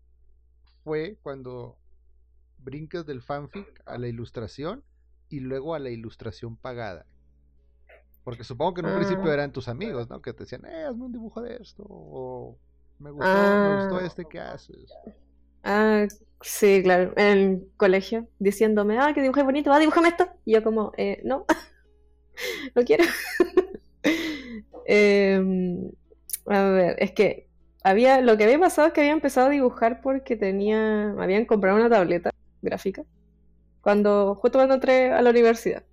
[0.83, 1.77] fue cuando
[2.59, 4.83] brincas del fanfic a la ilustración
[5.29, 7.07] y luego a la ilustración pagada?
[8.23, 9.33] Porque supongo que en un principio Ah.
[9.33, 10.21] eran tus amigos, ¿no?
[10.21, 11.83] Que te decían, eh, hazme un dibujo de esto.
[11.89, 12.55] O
[12.99, 14.05] me gustó, me gustó Ah.
[14.05, 14.93] este que haces.
[15.63, 16.07] Ah,
[16.41, 20.27] sí, claro, en el colegio, diciéndome, ah, que dibujé bonito, ah, dibújame esto.
[20.45, 21.45] Y yo como, eh, no,
[22.75, 23.03] no quiero.
[24.85, 25.91] Em,
[26.47, 27.47] a ver, es que
[27.83, 31.45] había, lo que había pasado es que había empezado a dibujar porque tenía, me habían
[31.45, 33.03] comprado una tableta gráfica
[33.81, 35.83] cuando, justo cuando entré a la universidad.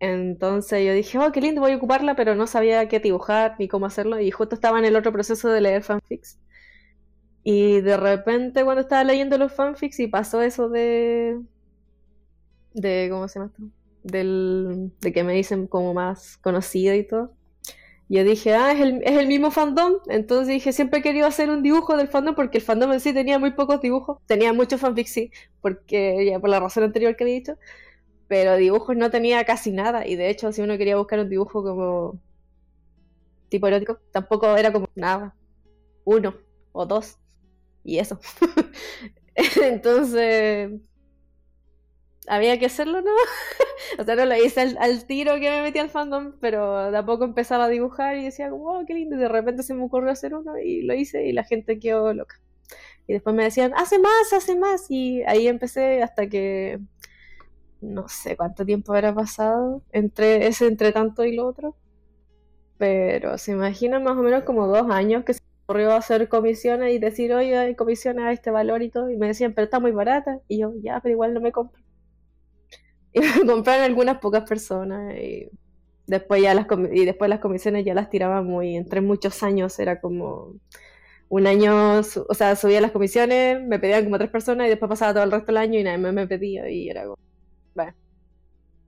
[0.00, 3.68] Entonces yo dije, oh, qué lindo, voy a ocuparla, pero no sabía qué dibujar ni
[3.68, 4.20] cómo hacerlo.
[4.20, 6.38] Y justo estaba en el otro proceso de leer fanfics.
[7.50, 11.40] Y de repente cuando estaba leyendo los fanfics y pasó eso de...
[12.74, 13.62] de ¿cómo se llama esto?
[14.02, 17.32] Del, de que me dicen como más conocida y todo.
[18.10, 19.94] Yo dije, ah, es el, es el mismo fandom.
[20.08, 23.14] Entonces dije, siempre he querido hacer un dibujo del fandom porque el fandom en sí
[23.14, 24.18] tenía muy pocos dibujos.
[24.26, 25.32] Tenía muchos fanfics, sí,
[25.62, 27.56] porque ya por la razón anterior que había dicho.
[28.28, 30.06] Pero dibujos no tenía casi nada.
[30.06, 32.20] Y de hecho, si uno quería buscar un dibujo como
[33.48, 35.34] tipo erótico, tampoco era como nada.
[36.04, 36.34] Uno
[36.72, 37.18] o dos.
[37.88, 38.20] Y eso.
[39.62, 40.70] Entonces,
[42.26, 43.10] había que hacerlo, ¿no?
[43.98, 46.98] o sea, no lo hice al, al tiro que me metí al fandom, pero de
[46.98, 49.16] a poco empezaba a dibujar y decía, wow, qué lindo.
[49.16, 52.12] Y de repente se me ocurrió hacer uno y lo hice y la gente quedó
[52.12, 52.36] loca.
[53.06, 54.90] Y después me decían, hace más, hace más.
[54.90, 56.80] Y ahí empecé hasta que
[57.80, 61.74] no sé cuánto tiempo habrá pasado entre ese entre tanto y lo otro.
[62.78, 66.98] Pero se imaginan más o menos como dos años que se ocurrió hacer comisiones y
[66.98, 69.10] decir, oye, hay comisiones a este valor y todo.
[69.10, 70.40] Y me decían, pero está muy barata.
[70.48, 71.82] Y yo, ya, pero igual no me compro.
[73.12, 75.14] Y me compraron algunas pocas personas.
[75.18, 75.50] Y
[76.06, 80.00] después ya las y después las comisiones ya las tiraba muy, entre muchos años, era
[80.00, 80.54] como
[81.28, 85.12] un año, o sea, subía las comisiones, me pedían como tres personas y después pasaba
[85.14, 87.18] todo el resto del año y nadie más me pedía y era como,
[87.74, 87.94] bueno.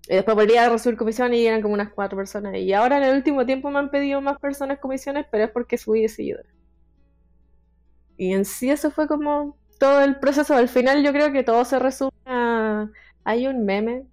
[0.08, 2.56] Y después volvía a recibir comisiones y eran como unas cuatro personas.
[2.56, 5.78] Y ahora en el último tiempo me han pedido más personas comisiones, pero es porque
[5.78, 6.59] subí de seguidores.
[8.20, 10.54] Y en sí eso fue como todo el proceso.
[10.54, 12.90] Al final yo creo que todo se resume a...
[13.24, 14.04] Hay un meme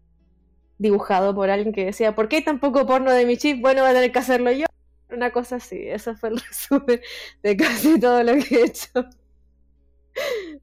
[0.78, 3.60] dibujado por alguien que decía, ¿por qué hay tan poco porno de mi chip?
[3.60, 4.66] Bueno, voy a tener que hacerlo yo.
[5.10, 7.02] Una cosa así, eso fue el resumen
[7.44, 9.10] de casi todo lo que he hecho.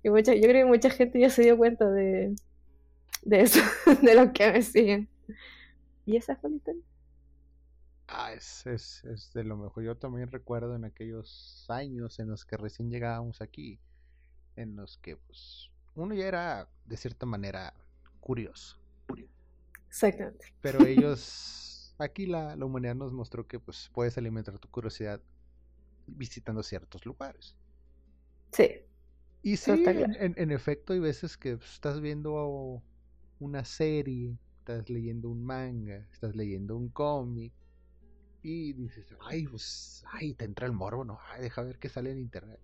[0.03, 2.35] Y mucha, yo creo que mucha gente ya se dio cuenta de,
[3.25, 3.61] de eso,
[4.01, 5.07] de los que me siguen.
[6.07, 6.83] ¿Y esa fue la historia?
[8.17, 9.83] Ah, es, es, es de lo mejor.
[9.83, 13.81] Yo también recuerdo en aquellos años en los que recién llegábamos aquí,
[14.55, 17.75] en los que pues uno ya era de cierta manera
[18.21, 18.79] curioso.
[19.89, 20.55] Exactamente.
[20.61, 25.21] Pero ellos, aquí la, la humanidad nos mostró que pues puedes alimentar tu curiosidad
[26.07, 27.57] visitando ciertos lugares.
[28.53, 28.71] Sí.
[29.43, 32.81] Y sí, en efecto hay veces que pues, estás viendo
[33.41, 37.53] una serie, estás leyendo un manga, estás leyendo un cómic
[38.45, 41.19] y dices, ay, pues, ay, te entra el morbo, ¿no?
[41.33, 42.61] Ay, deja ver qué sale en internet.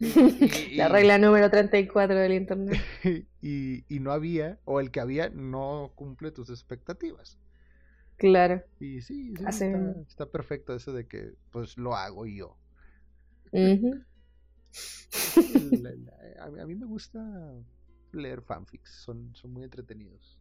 [0.00, 2.80] Y- La regla número 34 del internet.
[3.40, 7.38] y, y no había, o el que había no cumple tus expectativas.
[8.16, 8.62] Claro.
[8.80, 9.48] Y sí, está,
[10.08, 12.56] está perfecto eso de que pues lo hago yo.
[13.52, 14.02] Ujú.
[15.80, 17.20] La- la- a, mí, a mí me gusta
[18.12, 20.38] leer fanfics, son, son muy entretenidos.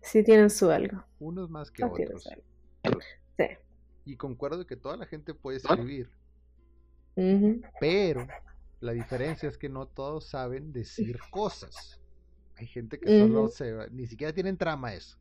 [0.00, 1.04] Sí tienen su algo.
[1.18, 2.28] Unos más que No tienen otros.
[3.38, 3.44] Sí.
[4.04, 6.12] Y concuerdo que toda la gente puede escribir,
[7.78, 8.34] pero
[8.80, 12.00] la diferencia es que no todos saben decir cosas.
[12.56, 13.50] Hay gente que solo Ujú.
[13.50, 13.72] se...
[13.90, 15.18] Ni siquiera tienen trama eso.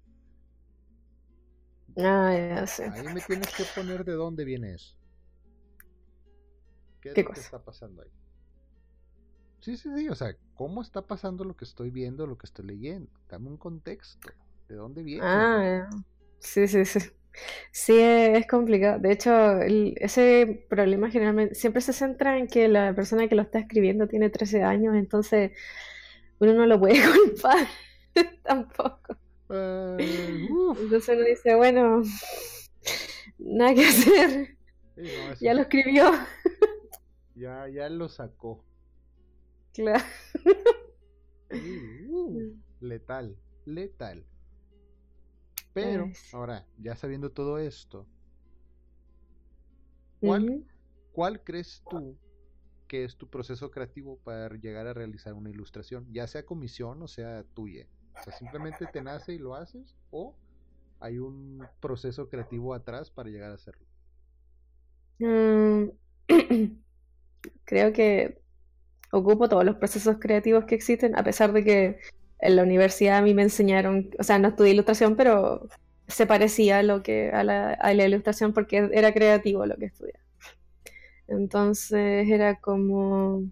[1.98, 2.92] Ah, ya sé.
[2.92, 4.96] Ahí me tienes que poner de dónde viene eso.
[7.02, 7.42] ¿Qué es ¿Qué lo que cosa?
[7.42, 8.10] está pasando ahí?
[9.62, 12.66] Sí, sí, sí, o sea, ¿cómo está pasando lo que estoy viendo, lo que estoy
[12.66, 13.12] leyendo?
[13.30, 14.36] Dame un contexto.
[14.68, 15.30] ¿De dónde viene?
[15.30, 15.90] Ah, ya.
[16.40, 17.00] Sí, sí, sí.
[17.72, 19.00] Sí, es complicado.
[19.00, 23.42] De hecho, el- ese problema generalmente siempre se centra en que la persona que lo
[23.44, 25.52] está escribiendo tiene 13 años, entonces
[26.40, 26.96] uno no lo puede
[27.36, 27.68] culpar
[28.44, 29.18] tampoco.
[29.50, 29.98] Eh,
[30.50, 32.04] uf, Entonces uno dice, bueno,
[33.40, 34.58] nada que hacer,
[34.96, 36.12] sí, no, eso ya lo escribió.
[37.36, 38.64] ya, ya lo sacó.
[39.74, 40.04] Claro.
[41.50, 44.26] Sí, uh, letal, letal.
[45.74, 46.36] Pero, sí.
[46.36, 48.08] ahora, ya sabiendo todo esto,
[50.20, 50.66] ¿cuál.
[51.12, 52.18] ¿cuál crees tú
[52.88, 56.08] que es tu proceso creativo para llegar a realizar una ilustración?
[56.12, 57.88] Ya sea comisión o sea tuya.
[58.20, 60.36] O sea, simplemente te nace y lo haces, o
[61.00, 63.86] hay un proceso creativo atrás para llegar a hacerlo.
[65.20, 65.90] Mm,
[67.64, 68.42] Creo que
[69.12, 72.00] ocupo todos los procesos creativos que existen, a pesar de que
[72.42, 75.68] en la universidad a mí me enseñaron, o sea, no estudié ilustración, pero
[76.08, 79.86] se parecía a lo que a la, a la ilustración porque era creativo lo que
[79.86, 80.20] estudiaba.
[81.28, 83.44] Entonces era como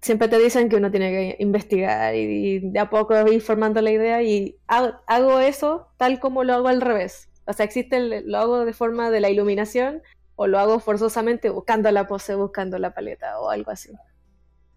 [0.00, 3.90] siempre te dicen que uno tiene que investigar y, de a poco ir formando la
[3.90, 7.28] idea y hago, hago eso tal como lo hago al revés.
[7.46, 10.02] O sea, existe el- lo hago de forma de la iluminación
[10.36, 13.90] o lo hago forzosamente buscando la pose, buscando la paleta o algo así.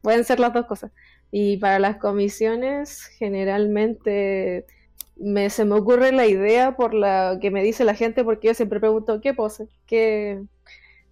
[0.02, 0.92] Pueden ser las dos cosas.
[1.36, 4.68] Y para las comisiones, generalmente
[5.16, 8.54] me, se me ocurre la idea por la que me dice la gente, porque yo
[8.54, 10.44] siempre pregunto qué pose, qué,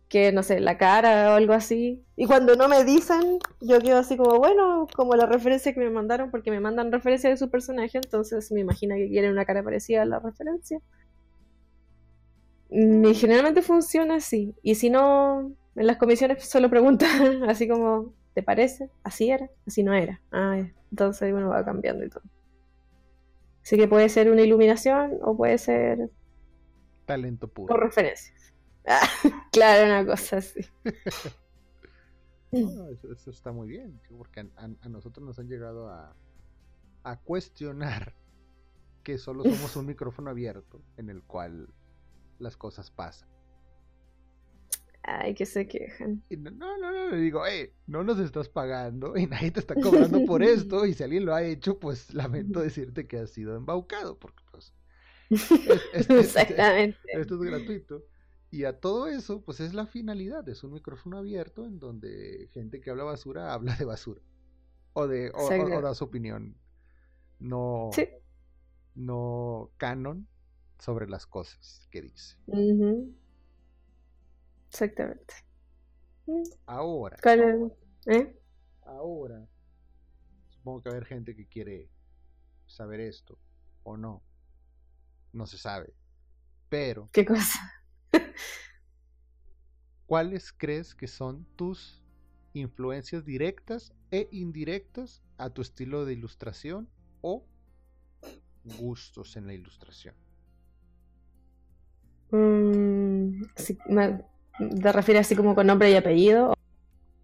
[0.09, 2.03] que no sé, la cara o algo así.
[2.17, 5.89] Y cuando no me dicen, yo quedo así como, bueno, como la referencia que me
[5.91, 9.63] mandaron, porque me mandan referencia de su personaje, entonces me imagino que quieren una cara
[9.63, 10.81] parecida a la referencia.
[12.69, 14.55] Mm, Y generalmente funciona así.
[14.63, 18.89] Y si no, en las comisiones solo preguntan, así como, ¿te parece?
[19.03, 19.49] ¿Así era?
[19.67, 20.21] Así no era.
[20.31, 20.57] Ah.
[20.91, 22.23] Entonces uno va cambiando y todo.
[23.63, 26.09] Así que puede ser una iluminación o puede ser
[27.05, 27.67] Talento puro.
[27.67, 28.53] por referencias.
[28.87, 29.01] Ah,
[29.51, 30.61] claro, una cosa así.
[32.51, 36.17] No, eso, eso está muy bien, porque a, a- a nosotros nos han llegado a,
[37.03, 38.13] a cuestionar
[39.03, 41.73] que solo somos un micrófono abierto en el cual
[42.39, 43.29] las cosas pasan.
[45.03, 46.23] Ay, que se quejan.
[46.29, 50.23] No, no, no, le digo, hey, no nos estás pagando y nadie te está cobrando
[50.25, 54.19] por esto y si alguien lo ha hecho, pues lamento decirte que has sido embaucado,
[54.19, 54.73] porque pues
[55.31, 56.97] es- es- es- Exactamente.
[57.13, 58.03] esto es gratuito.
[58.51, 62.81] Y a todo eso, pues es la finalidad, es un micrófono abierto en donde gente
[62.81, 64.21] que habla basura habla de basura.
[64.93, 65.77] O de o, o- Exacto.
[65.77, 66.57] o da su opinión.
[67.39, 68.07] No, Sí.
[68.93, 70.27] no canon
[70.79, 72.35] sobre las cosas que dice.
[72.47, 73.15] Ujú.
[74.71, 75.33] Exactamente.
[76.27, 77.41] Mm, Ahora, ¿Cuál
[78.05, 78.15] es?
[78.15, 78.39] ¿Eh?
[78.83, 79.45] ahora,
[80.49, 81.89] supongo que va a haber gente que quiere
[82.67, 83.37] saber esto
[83.83, 84.23] o no.
[85.33, 85.93] No se sabe.
[86.69, 87.59] Pero, ¿Qué cosa?
[90.05, 92.01] ¿cuáles crees que son tus
[92.53, 96.89] influencias directas e indirectas a tu estilo de ilustración
[97.21, 97.45] o
[98.63, 100.15] gustos en la ilustración?
[102.31, 104.23] Mm, sí, me-
[104.81, 106.53] ¿Te refieres así como con nombre y apellido?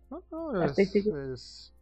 [0.10, 1.74] No, no, es, es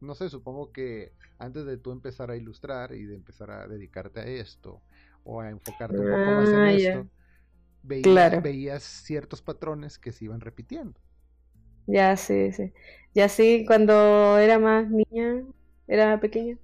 [0.00, 4.20] no sé, supongo que antes de tú empezar a ilustrar y de empezar a dedicarte
[4.20, 4.82] a esto
[5.24, 7.08] o a enfocarte un poco más en Ah, esto,
[7.82, 8.42] veías, Claro.
[8.42, 11.00] veías ciertos patrones que se iban repitiendo.
[11.86, 12.72] Ya, sí, sí.
[13.14, 15.42] Ya sí, cuando era más niña,
[15.86, 16.58] era pequeña,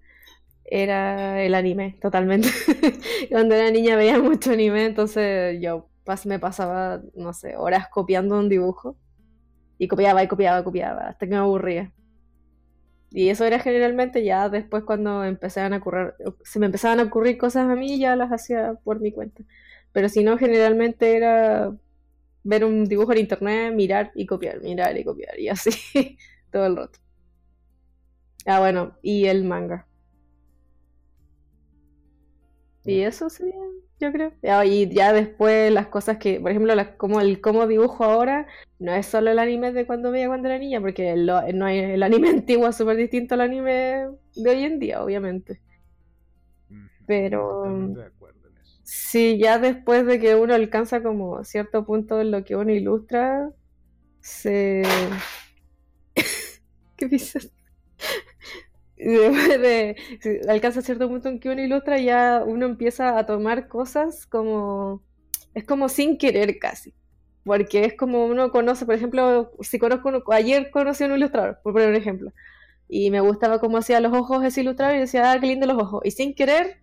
[0.64, 2.49] era el anime, totalmente.
[3.30, 8.39] Cuando era niña veía mucho anime, entonces yo pas- me pasaba, no sé, horas copiando
[8.39, 8.97] un dibujo.
[9.79, 11.93] Y copiaba y copiaba y copiaba, hasta que me aburría.
[13.11, 17.39] Y eso era generalmente ya después cuando empezaban a ocurrir, se me empezaban a ocurrir
[17.39, 19.45] cosas a mí, ya las hacía por mi cuenta.
[19.93, 21.73] Pero si no, generalmente era
[22.45, 25.71] ver un dibujo en internet, mirar y copiar, mirar y copiar, y así
[26.53, 27.01] todo el rato.
[28.47, 29.87] Ah, bueno, y el manga.
[32.85, 33.45] Y eso sí,
[34.01, 34.32] yo creo.
[34.42, 38.47] Ya, Y ya después las cosas que, por ejemplo, las, como el cómo dibujo ahora,
[38.78, 41.64] no es solo el anime de cuando veía cuando era niña, porque el, lo- no
[41.66, 45.62] hay, el anime antiguo es súper distinto al anime de hoy en día, obviamente.
[47.07, 48.80] Pero Totalmente de acuerdo en eso.
[48.82, 53.51] sí, ya después de que uno alcanza como cierto punto en lo que uno ilustra,
[54.20, 54.82] se...
[56.97, 57.53] ¿Qué dices?
[58.97, 64.26] De si alcanza cierto punto en que uno ilustra, ya uno empieza a tomar cosas
[64.26, 65.03] como...
[65.55, 66.95] Es como sin querer casi.
[67.45, 71.72] Porque es como uno conoce, por ejemplo, si conozco ayer conocí a un ilustrador, por
[71.74, 72.32] poner un ejemplo,
[72.88, 75.76] y me gustaba cómo hacía los ojos ese ilustrador y decía, ah, qué lindo los
[75.78, 76.01] ojos.
[76.05, 76.78] Y sin querer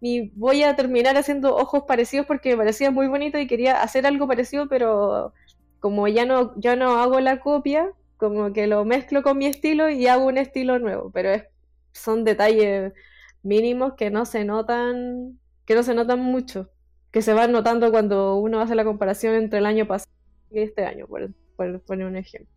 [0.00, 4.06] y voy a terminar haciendo ojos parecidos porque me parecía muy bonito y quería hacer
[4.06, 5.32] algo parecido, pero
[5.80, 9.88] como ya no, ya no hago la copia, como que lo mezclo con mi estilo
[9.88, 11.44] y hago un estilo nuevo, pero es,
[11.92, 12.92] son detalles
[13.42, 16.70] mínimos que no se notan, que no se notan mucho,
[17.10, 20.10] que se van notando cuando uno hace la comparación entre el año pasado
[20.50, 22.52] y este año, por, por poner un ejemplo.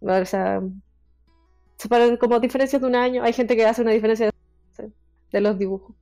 [0.00, 0.60] O sea,
[1.76, 4.30] se paran como diferencias de un año, hay gente que hace una diferencia
[5.32, 5.94] de los dibujos.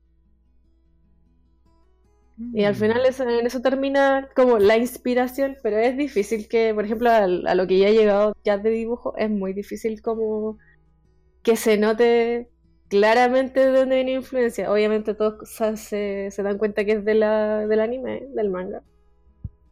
[2.53, 6.85] Y al final eso- en eso termina como la inspiración, pero es difícil que, por
[6.85, 10.59] ejemplo, a, lo que ya he llegado ya de dibujo, es muy difícil como
[11.43, 12.51] que se note
[12.89, 14.73] claramente de dónde viene influencia.
[14.73, 18.83] Obviamente todos se, se dan cuenta que es de la, del anime, del manga,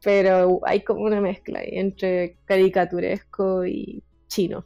[0.02, 4.64] pero hay como una mezcla ahí entre caricaturesco y chino.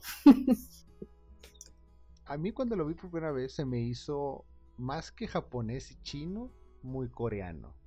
[2.27, 4.47] A mí cuando lo vi por primera vez se me hizo
[4.77, 7.78] más que japonés y chino, muy coreano.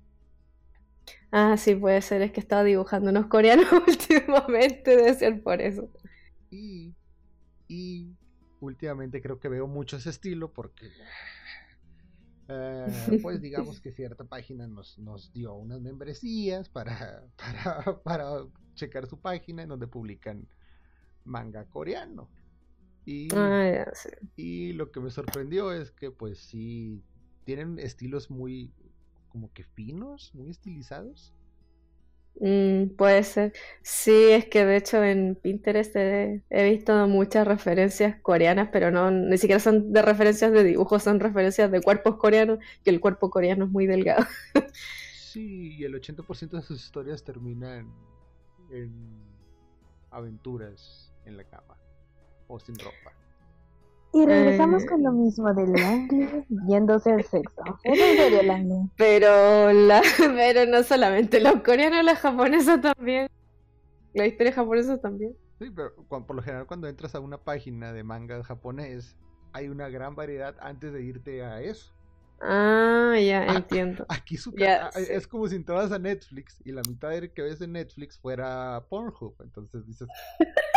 [1.30, 5.90] Ah, sí, puede ser, es que estaba dibujando unos coreanos últimamente, debe ser por eso.
[6.50, 6.94] Y,
[7.68, 8.16] y
[8.60, 10.92] últimamente creo que veo mucho ese estilo porque,
[12.48, 19.06] eh, pues digamos que cierta página nos, nos dio unas membresías para, para, para checar
[19.06, 20.46] su página en donde publican
[21.24, 22.30] manga coreano.
[23.04, 24.10] Y, Ah, ya, sí.
[24.36, 27.02] y lo que me sorprendió es que pues sí,
[27.44, 28.72] tienen estilos muy
[29.32, 31.32] como que finos, muy estilizados.
[32.40, 33.52] Mm, puede ser.
[33.82, 39.10] Sí, es que de hecho en Pinterest he, he visto muchas referencias coreanas, pero no,
[39.10, 43.30] ni siquiera son de referencias de dibujos, son referencias de cuerpos coreanos, que el cuerpo
[43.30, 44.26] coreano es muy delgado.
[45.14, 47.90] Sí, y el 80% de sus historias terminan
[48.70, 48.92] en
[50.10, 51.78] aventuras en la cama
[52.48, 53.21] o sin ropa.
[54.14, 54.86] Y regresamos Eh.
[54.86, 57.62] con lo mismo de Langley yéndose al sexo.
[57.82, 58.78] Es en serio, Langley.
[58.96, 60.02] Pero, la,
[60.36, 63.28] pero no solamente los coreanos, las japonesas también.
[64.14, 65.34] La historia japonesa también.
[65.58, 69.16] Sí, pero cuan- por lo general cuando entras a una página de manga japonés
[69.54, 71.92] hay una gran variedad antes de irte a eso.
[72.42, 74.04] Ah, ya entiendo.
[74.08, 75.04] Aquí su Ya, ca- sí.
[75.08, 78.84] es como si entras a Netflix y la mitad de que ves en Netflix fuera
[78.90, 79.34] Pornhub.
[79.42, 80.08] Entonces dices,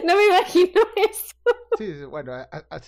[0.04, 1.34] No me imagino eso.
[1.78, 2.80] sí, bueno, a-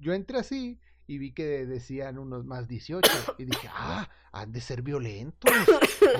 [0.00, 4.60] yo entré así y vi que decían unos más 18 y dije, ah, han de
[4.60, 5.50] ser violentos,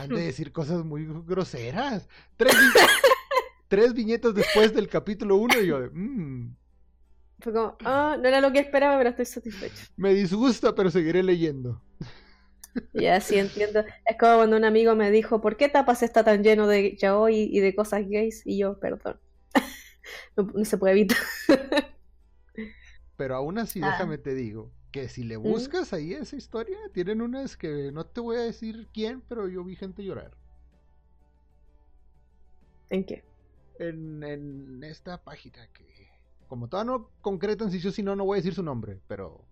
[0.01, 2.09] han de decir cosas muy groseras.
[2.37, 2.55] Tres,
[3.69, 6.57] tres viñetas después del capítulo 1 y yo de, "Mm,
[7.41, 9.85] Fue como, ah, no era lo que esperaba, pero estoy satisfecho.
[9.97, 11.81] me disgusta, pero seguiré leyendo.
[12.95, 13.81] Ya, sí, entiendo.
[14.07, 17.49] Es como cuando un amigo me dijo, ¿por qué Tapas está tan lleno de yaoi
[17.53, 18.43] y de cosas gays?
[18.47, 19.19] Y yo, perdón.
[20.37, 21.19] No, no se puede evitar.
[23.17, 23.91] Pero aún así, Ah.
[23.93, 28.21] déjame te digo, que si le buscas ahí esa historia, tienen unas que no te
[28.21, 30.37] voy a decir quién, pero yo vi gente llorar.
[32.91, 33.25] ¿En qué?
[33.79, 36.11] En, en esta página que,
[36.47, 39.47] como todavía no concretan si yo si no, no voy a decir su nombre, pero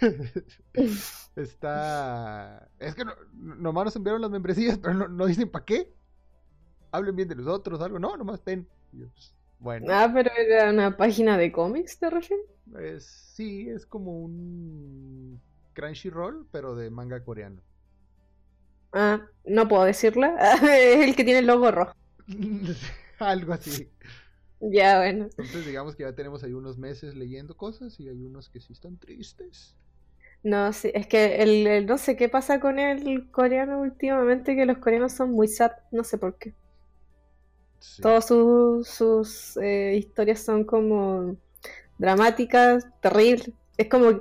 [1.36, 2.68] está...
[2.78, 5.92] Es que no, nomás nos enviaron las membresías, pero no, no dicen para qué.
[6.90, 7.98] Hablen bien de los otros, algo.
[7.98, 8.66] No, nomás ten.
[9.58, 12.46] Bueno, Ah, pero era una página de cómics, ¿te refieres?
[12.78, 13.04] es,
[13.34, 15.40] sí, es como un
[15.74, 17.62] Crunchyroll, pero de manga coreano.
[18.92, 20.36] Ah, no puedo decirla.
[20.62, 21.92] es el que tiene el logo rojo.
[23.18, 23.90] Algo así.
[24.60, 25.28] Ya, bueno.
[25.38, 28.74] Entonces digamos que ya tenemos ahí unos meses leyendo cosas y hay unos que sí
[28.74, 29.74] están tristes.
[30.42, 34.66] No, sí, es que el, el- no sé qué pasa con el coreano últimamente, que
[34.66, 36.54] los coreanos son muy sad, no sé por qué.
[37.78, 38.02] Sí.
[38.02, 41.36] Todas sus, sus eh, historias son como
[41.98, 43.52] dramáticas, terribles.
[43.76, 44.18] Es como,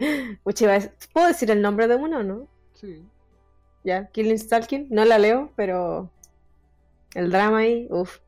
[1.14, 2.48] ¿puedo decir el nombre de uno, no?
[2.74, 3.04] Sí.
[3.84, 6.12] Ya, Killing Stalking, no la leo, pero
[7.16, 8.20] el drama ahí, uff,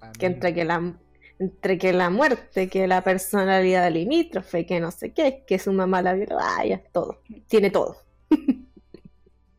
[0.00, 0.98] A que entre que la
[1.38, 6.00] entre que la muerte, que la personalidad limítrofe, que no sé qué, que su mamá
[6.02, 7.98] la violó, ah, ya, todo, tiene todo.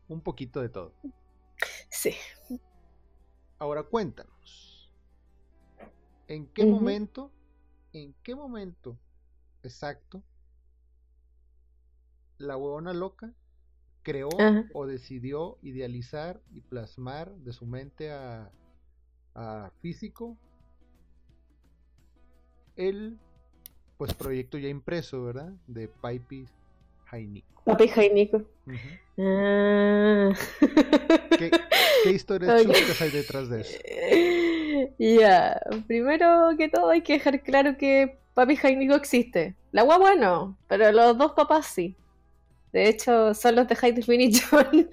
[0.08, 0.92] Un poquito de todo.
[1.90, 2.14] Sí.
[3.58, 4.67] Ahora cuéntanos.
[6.28, 7.32] ¿En qué momento,
[7.92, 8.98] en qué momento
[9.62, 10.22] exacto
[12.38, 13.32] la huevona loca
[14.02, 14.64] creó Ajá.
[14.72, 18.50] o decidió idealizar y plasmar de su mente a,
[19.34, 20.36] a físico
[22.76, 23.18] el
[23.96, 25.52] pues proyecto ya impreso, ¿verdad?
[25.66, 26.46] De Paipi
[27.06, 27.64] Jainico.
[27.64, 28.42] Papi Jainico.
[29.18, 30.30] Ah.
[31.36, 31.50] ¿Qué,
[32.04, 32.72] qué historias Ok.
[32.72, 33.78] chuscas hay detrás de eso?
[34.98, 39.54] Ya, primero que todo hay que dejar claro que Papi Jainico existe.
[39.72, 41.96] La guagua no, pero los dos papás sí.
[42.72, 44.90] De hecho, son los de High Definition.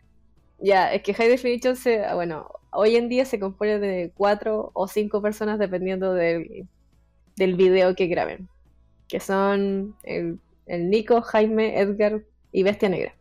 [0.58, 4.70] ya, es que High Definition se, ah, bueno, hoy en día se compone de cuatro
[4.74, 6.66] o cinco personas dependiendo del,
[7.36, 8.48] del video que graben.
[9.08, 12.22] Que son el, el Nico, Jaime, Edgar
[12.52, 13.14] y Bestia Negra.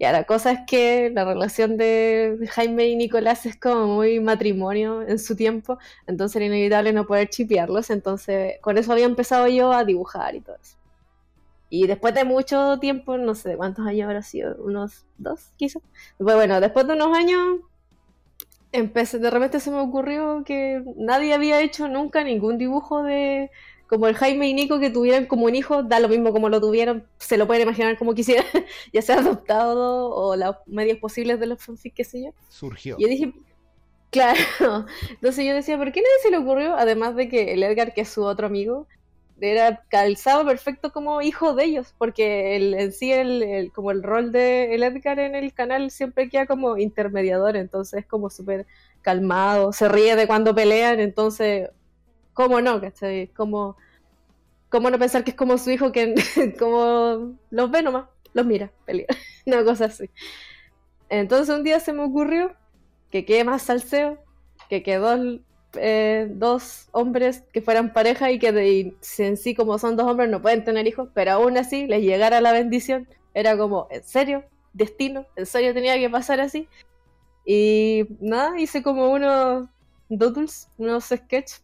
[0.00, 5.02] Ya, la cosa es que la relación de Jaime y Nicolás es como muy matrimonio
[5.02, 9.72] en su tiempo, entonces era inevitable no poder chipearlos, entonces con eso había empezado yo
[9.72, 10.76] a dibujar y todo eso.
[11.70, 15.82] Y después de mucho tiempo, no sé cuántos años habrá sido, unos dos quizás.
[16.18, 17.60] Pues bueno, después de unos años,
[18.72, 23.50] empecé, de repente se me ocurrió que nadie había hecho nunca ningún dibujo de
[23.94, 26.60] como el Jaime y Nico que tuvieran como un hijo, da lo mismo como lo
[26.60, 28.46] tuvieron, se lo pueden imaginar como quisieran,
[28.92, 32.30] ya sea adoptado o los medios posibles de los fanfics, qué sé yo.
[32.48, 32.96] Surgió.
[32.98, 33.32] Y yo dije,
[34.10, 34.38] claro,
[35.10, 36.74] entonces yo decía, ¿por qué nadie se le ocurrió?
[36.76, 38.86] Además de que el Edgar, que es su otro amigo,
[39.40, 44.02] era calzado perfecto como hijo de ellos, porque el, en sí el, el- como el
[44.02, 48.66] rol de el Edgar en el canal siempre queda como intermediador, entonces es como súper
[49.02, 51.68] calmado, se ríe de cuando pelean, entonces,
[52.34, 52.80] ¿cómo no?
[52.80, 53.28] ¿Cachai?
[53.28, 53.76] Como,
[54.68, 56.14] ¿Cómo no pensar que es como su hijo que
[56.58, 59.08] como los ve nomás, los mira pelear,
[59.46, 60.10] una cosa así.
[61.08, 62.56] Entonces un día se me ocurrió
[63.10, 64.18] que quede más salseo,
[64.68, 65.40] que quedó
[65.76, 70.28] eh, dos hombres que fueran pareja y que de, en sí como son dos hombres
[70.28, 73.08] no pueden tener hijos, pero aún así les llegara la bendición.
[73.32, 74.44] Era como, ¿en serio?
[74.72, 75.26] ¿Destino?
[75.36, 76.68] ¿En serio tenía que pasar así?
[77.46, 79.68] Y nada, hice como unos
[80.08, 81.63] doodles, unos sketches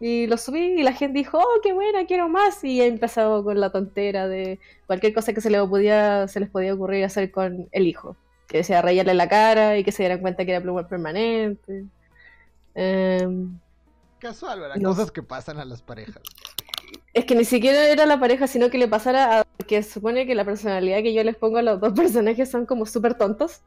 [0.00, 2.64] y los subí y la gente dijo, oh, qué buena, quiero más.
[2.64, 6.48] Y he empezado con la tontera de cualquier cosa que se les podía, se les
[6.48, 8.16] podía ocurrir hacer con el hijo.
[8.48, 11.84] Que decía rayarle la cara y que se dieran cuenta que era pluma permanente.
[12.74, 13.58] Em,
[14.18, 14.76] Casual, ¿verdad?
[14.76, 14.88] No.
[14.90, 16.22] Cosas que pasan a las parejas.
[17.12, 19.44] es que ni siquiera era la pareja, sino que le pasara a...
[19.66, 22.86] que supone que la personalidad que yo les pongo a los dos personajes son como
[22.86, 23.60] súper tontos.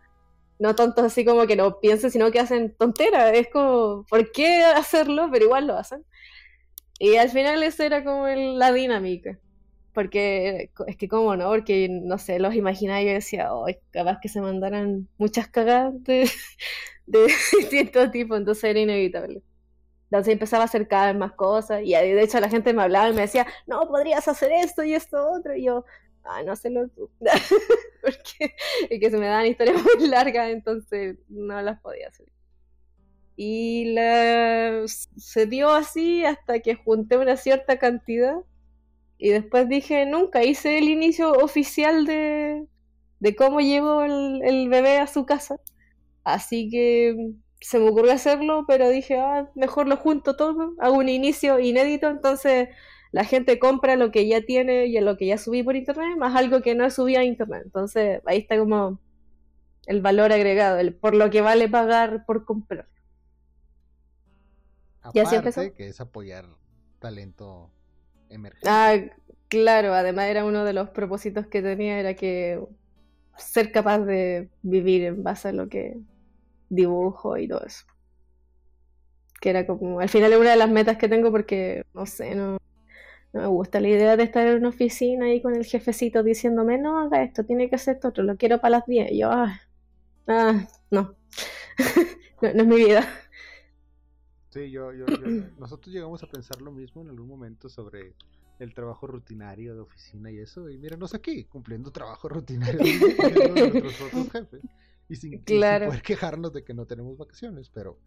[0.60, 3.34] No tontos así como que no piensen, sino que hacen tonteras.
[3.36, 5.30] Es como, ¿por qué hacerlo?
[5.32, 6.06] Pero igual lo hacen.
[6.99, 9.39] Y al final esa era como el- la dinámica.
[9.93, 14.20] Porque es que cómo no, porque no sé, los imaginaba y yo decía, oh, capaz
[14.22, 16.30] que se mandaran muchas cagadas de,
[17.08, 17.28] de
[17.60, 19.43] distintos tipos, entonces era inevitable.
[20.12, 23.10] Entonces empezaba a hacer cada vez más cosas y de hecho la gente me hablaba
[23.10, 25.56] y me decía, no, podrías hacer esto y esto otro.
[25.56, 25.86] Y yo,
[26.26, 27.09] ah, no hazlo tú.
[28.01, 28.55] Porque
[28.89, 32.28] es que se me daban historias muy largas, entonces no las podía hacer.
[33.36, 34.84] Y la...
[34.88, 38.36] se dio así hasta que junté una cierta cantidad
[39.17, 42.67] y después dije, nunca hice el inicio oficial de,
[43.19, 45.59] de cómo llevo el, el bebé a su casa.
[46.24, 51.07] Así que se me ocurrió hacerlo, pero dije, ah, mejor lo junto todo, hago un
[51.07, 52.67] inicio inédito, entonces
[53.14, 56.36] la gente compra lo que ya tiene y lo que ya subí por internet, más
[56.36, 57.61] algo que no subí a internet.
[57.64, 58.99] Entonces ahí está como
[59.86, 62.88] el valor agregado, el por lo que vale pagar por comprar.
[65.14, 65.61] ¿Y así empezó?
[65.61, 66.45] Aparte, que es apoyar
[66.97, 67.70] talento
[68.30, 68.68] emergente.
[68.68, 68.95] Ah,
[69.47, 72.59] claro, además era uno de los propósitos que tenía, era que
[73.38, 75.99] ser capaz de vivir en base a lo que
[76.70, 77.86] dibujo y todo eso.
[79.39, 82.34] que era como, al final es una de las metas que tengo porque, no sé,
[82.34, 82.57] no,
[83.34, 86.77] no me gusta la idea de estar en una oficina ahí con el jefecito diciéndome,
[86.77, 89.11] no haga esto, tiene que hacer esto otro, lo quiero para las 10.
[89.11, 89.61] Y yo, ah,
[90.27, 91.15] ah no.
[92.41, 93.07] no, no es mi vida.
[94.49, 98.15] Sí, yo, yo, yo- nosotros llegamos a pensar lo mismo en algún momento sobre
[98.59, 100.69] el trabajo rutinario de oficina y eso.
[100.69, 102.81] Y míranos aquí, cumpliendo trabajo rutinario
[103.55, 104.61] de nuestros propios jefes.
[105.09, 105.86] Y sin, y sin Claro.
[105.86, 107.99] poder quejarnos de que no tenemos vacaciones, pero...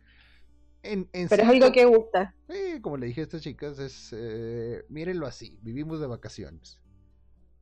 [0.92, 2.34] En, en Pero es algo que gusta.
[2.48, 4.10] eh, como le dije a estas chicas, es...
[4.16, 6.78] eh, mírenlo así, vivimos de vacaciones.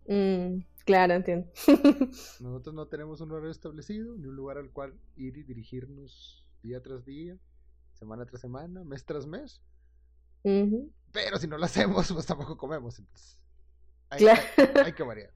[0.06, 1.50] Mm, claro, entiendo.
[2.40, 6.82] Nosotros no tenemos un horario establecido, ni un lugar al cual ir y dirigirnos día
[6.82, 7.38] tras día,
[7.94, 9.60] semana tras semana, mes tras mes.
[10.42, 12.98] Pero si no lo hacemos, pues tampoco comemos.
[12.98, 13.38] Entonces,
[14.10, 14.42] hay, Claro.
[14.58, 15.32] hay- hay que variar.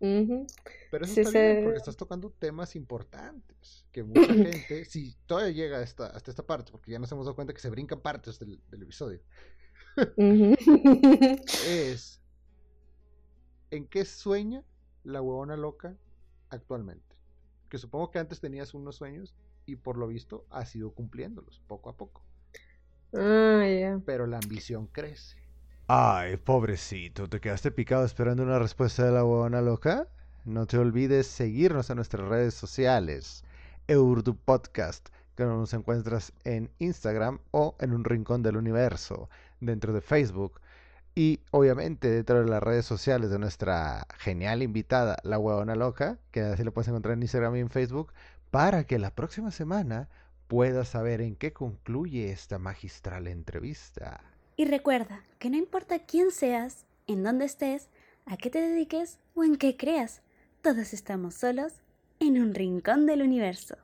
[0.00, 0.46] Ujú.
[0.90, 3.86] Pero eso Sí, está bien, se- porque estás tocando temas importantes.
[3.92, 4.20] Que mucha
[4.62, 7.60] gente, si todavía llega hasta, hasta esta parte, porque ya nos hemos dado cuenta que
[7.60, 9.20] se brincan partes del, del episodio,
[11.68, 12.20] es
[13.70, 14.62] ¿en qué sueña
[15.04, 15.96] la huevona loca
[16.50, 17.16] actualmente?
[17.68, 19.34] Que supongo que antes tenías unos sueños
[19.66, 22.22] y por lo visto has ido cumpliéndolos poco a poco.
[23.14, 23.98] Ah.
[24.06, 25.36] Pero la ambición crece.
[25.90, 30.06] Ay, pobrecito, ¿te quedaste picado esperando una respuesta de la huevona loca?
[30.44, 33.42] No te olvides seguirnos en nuestras redes sociales.
[33.88, 39.30] Urdu Podcast, que nos encuentras en Instagram o en un rincón del universo,
[39.60, 40.60] dentro de Facebook.
[41.14, 46.42] Y obviamente dentro de las redes sociales de nuestra genial invitada, la huevona loca, que
[46.42, 48.12] así lo puedes encontrar en Instagram y en Facebook,
[48.50, 50.10] para que la próxima semana
[50.48, 54.20] puedas saber en qué concluye esta magistral entrevista.
[54.58, 57.88] Y recuerda que no importa quién seas, en dónde estés,
[58.26, 60.20] a qué te dediques o en qué creas,
[60.62, 61.74] todos estamos solos
[62.18, 63.76] en un rincón del universo.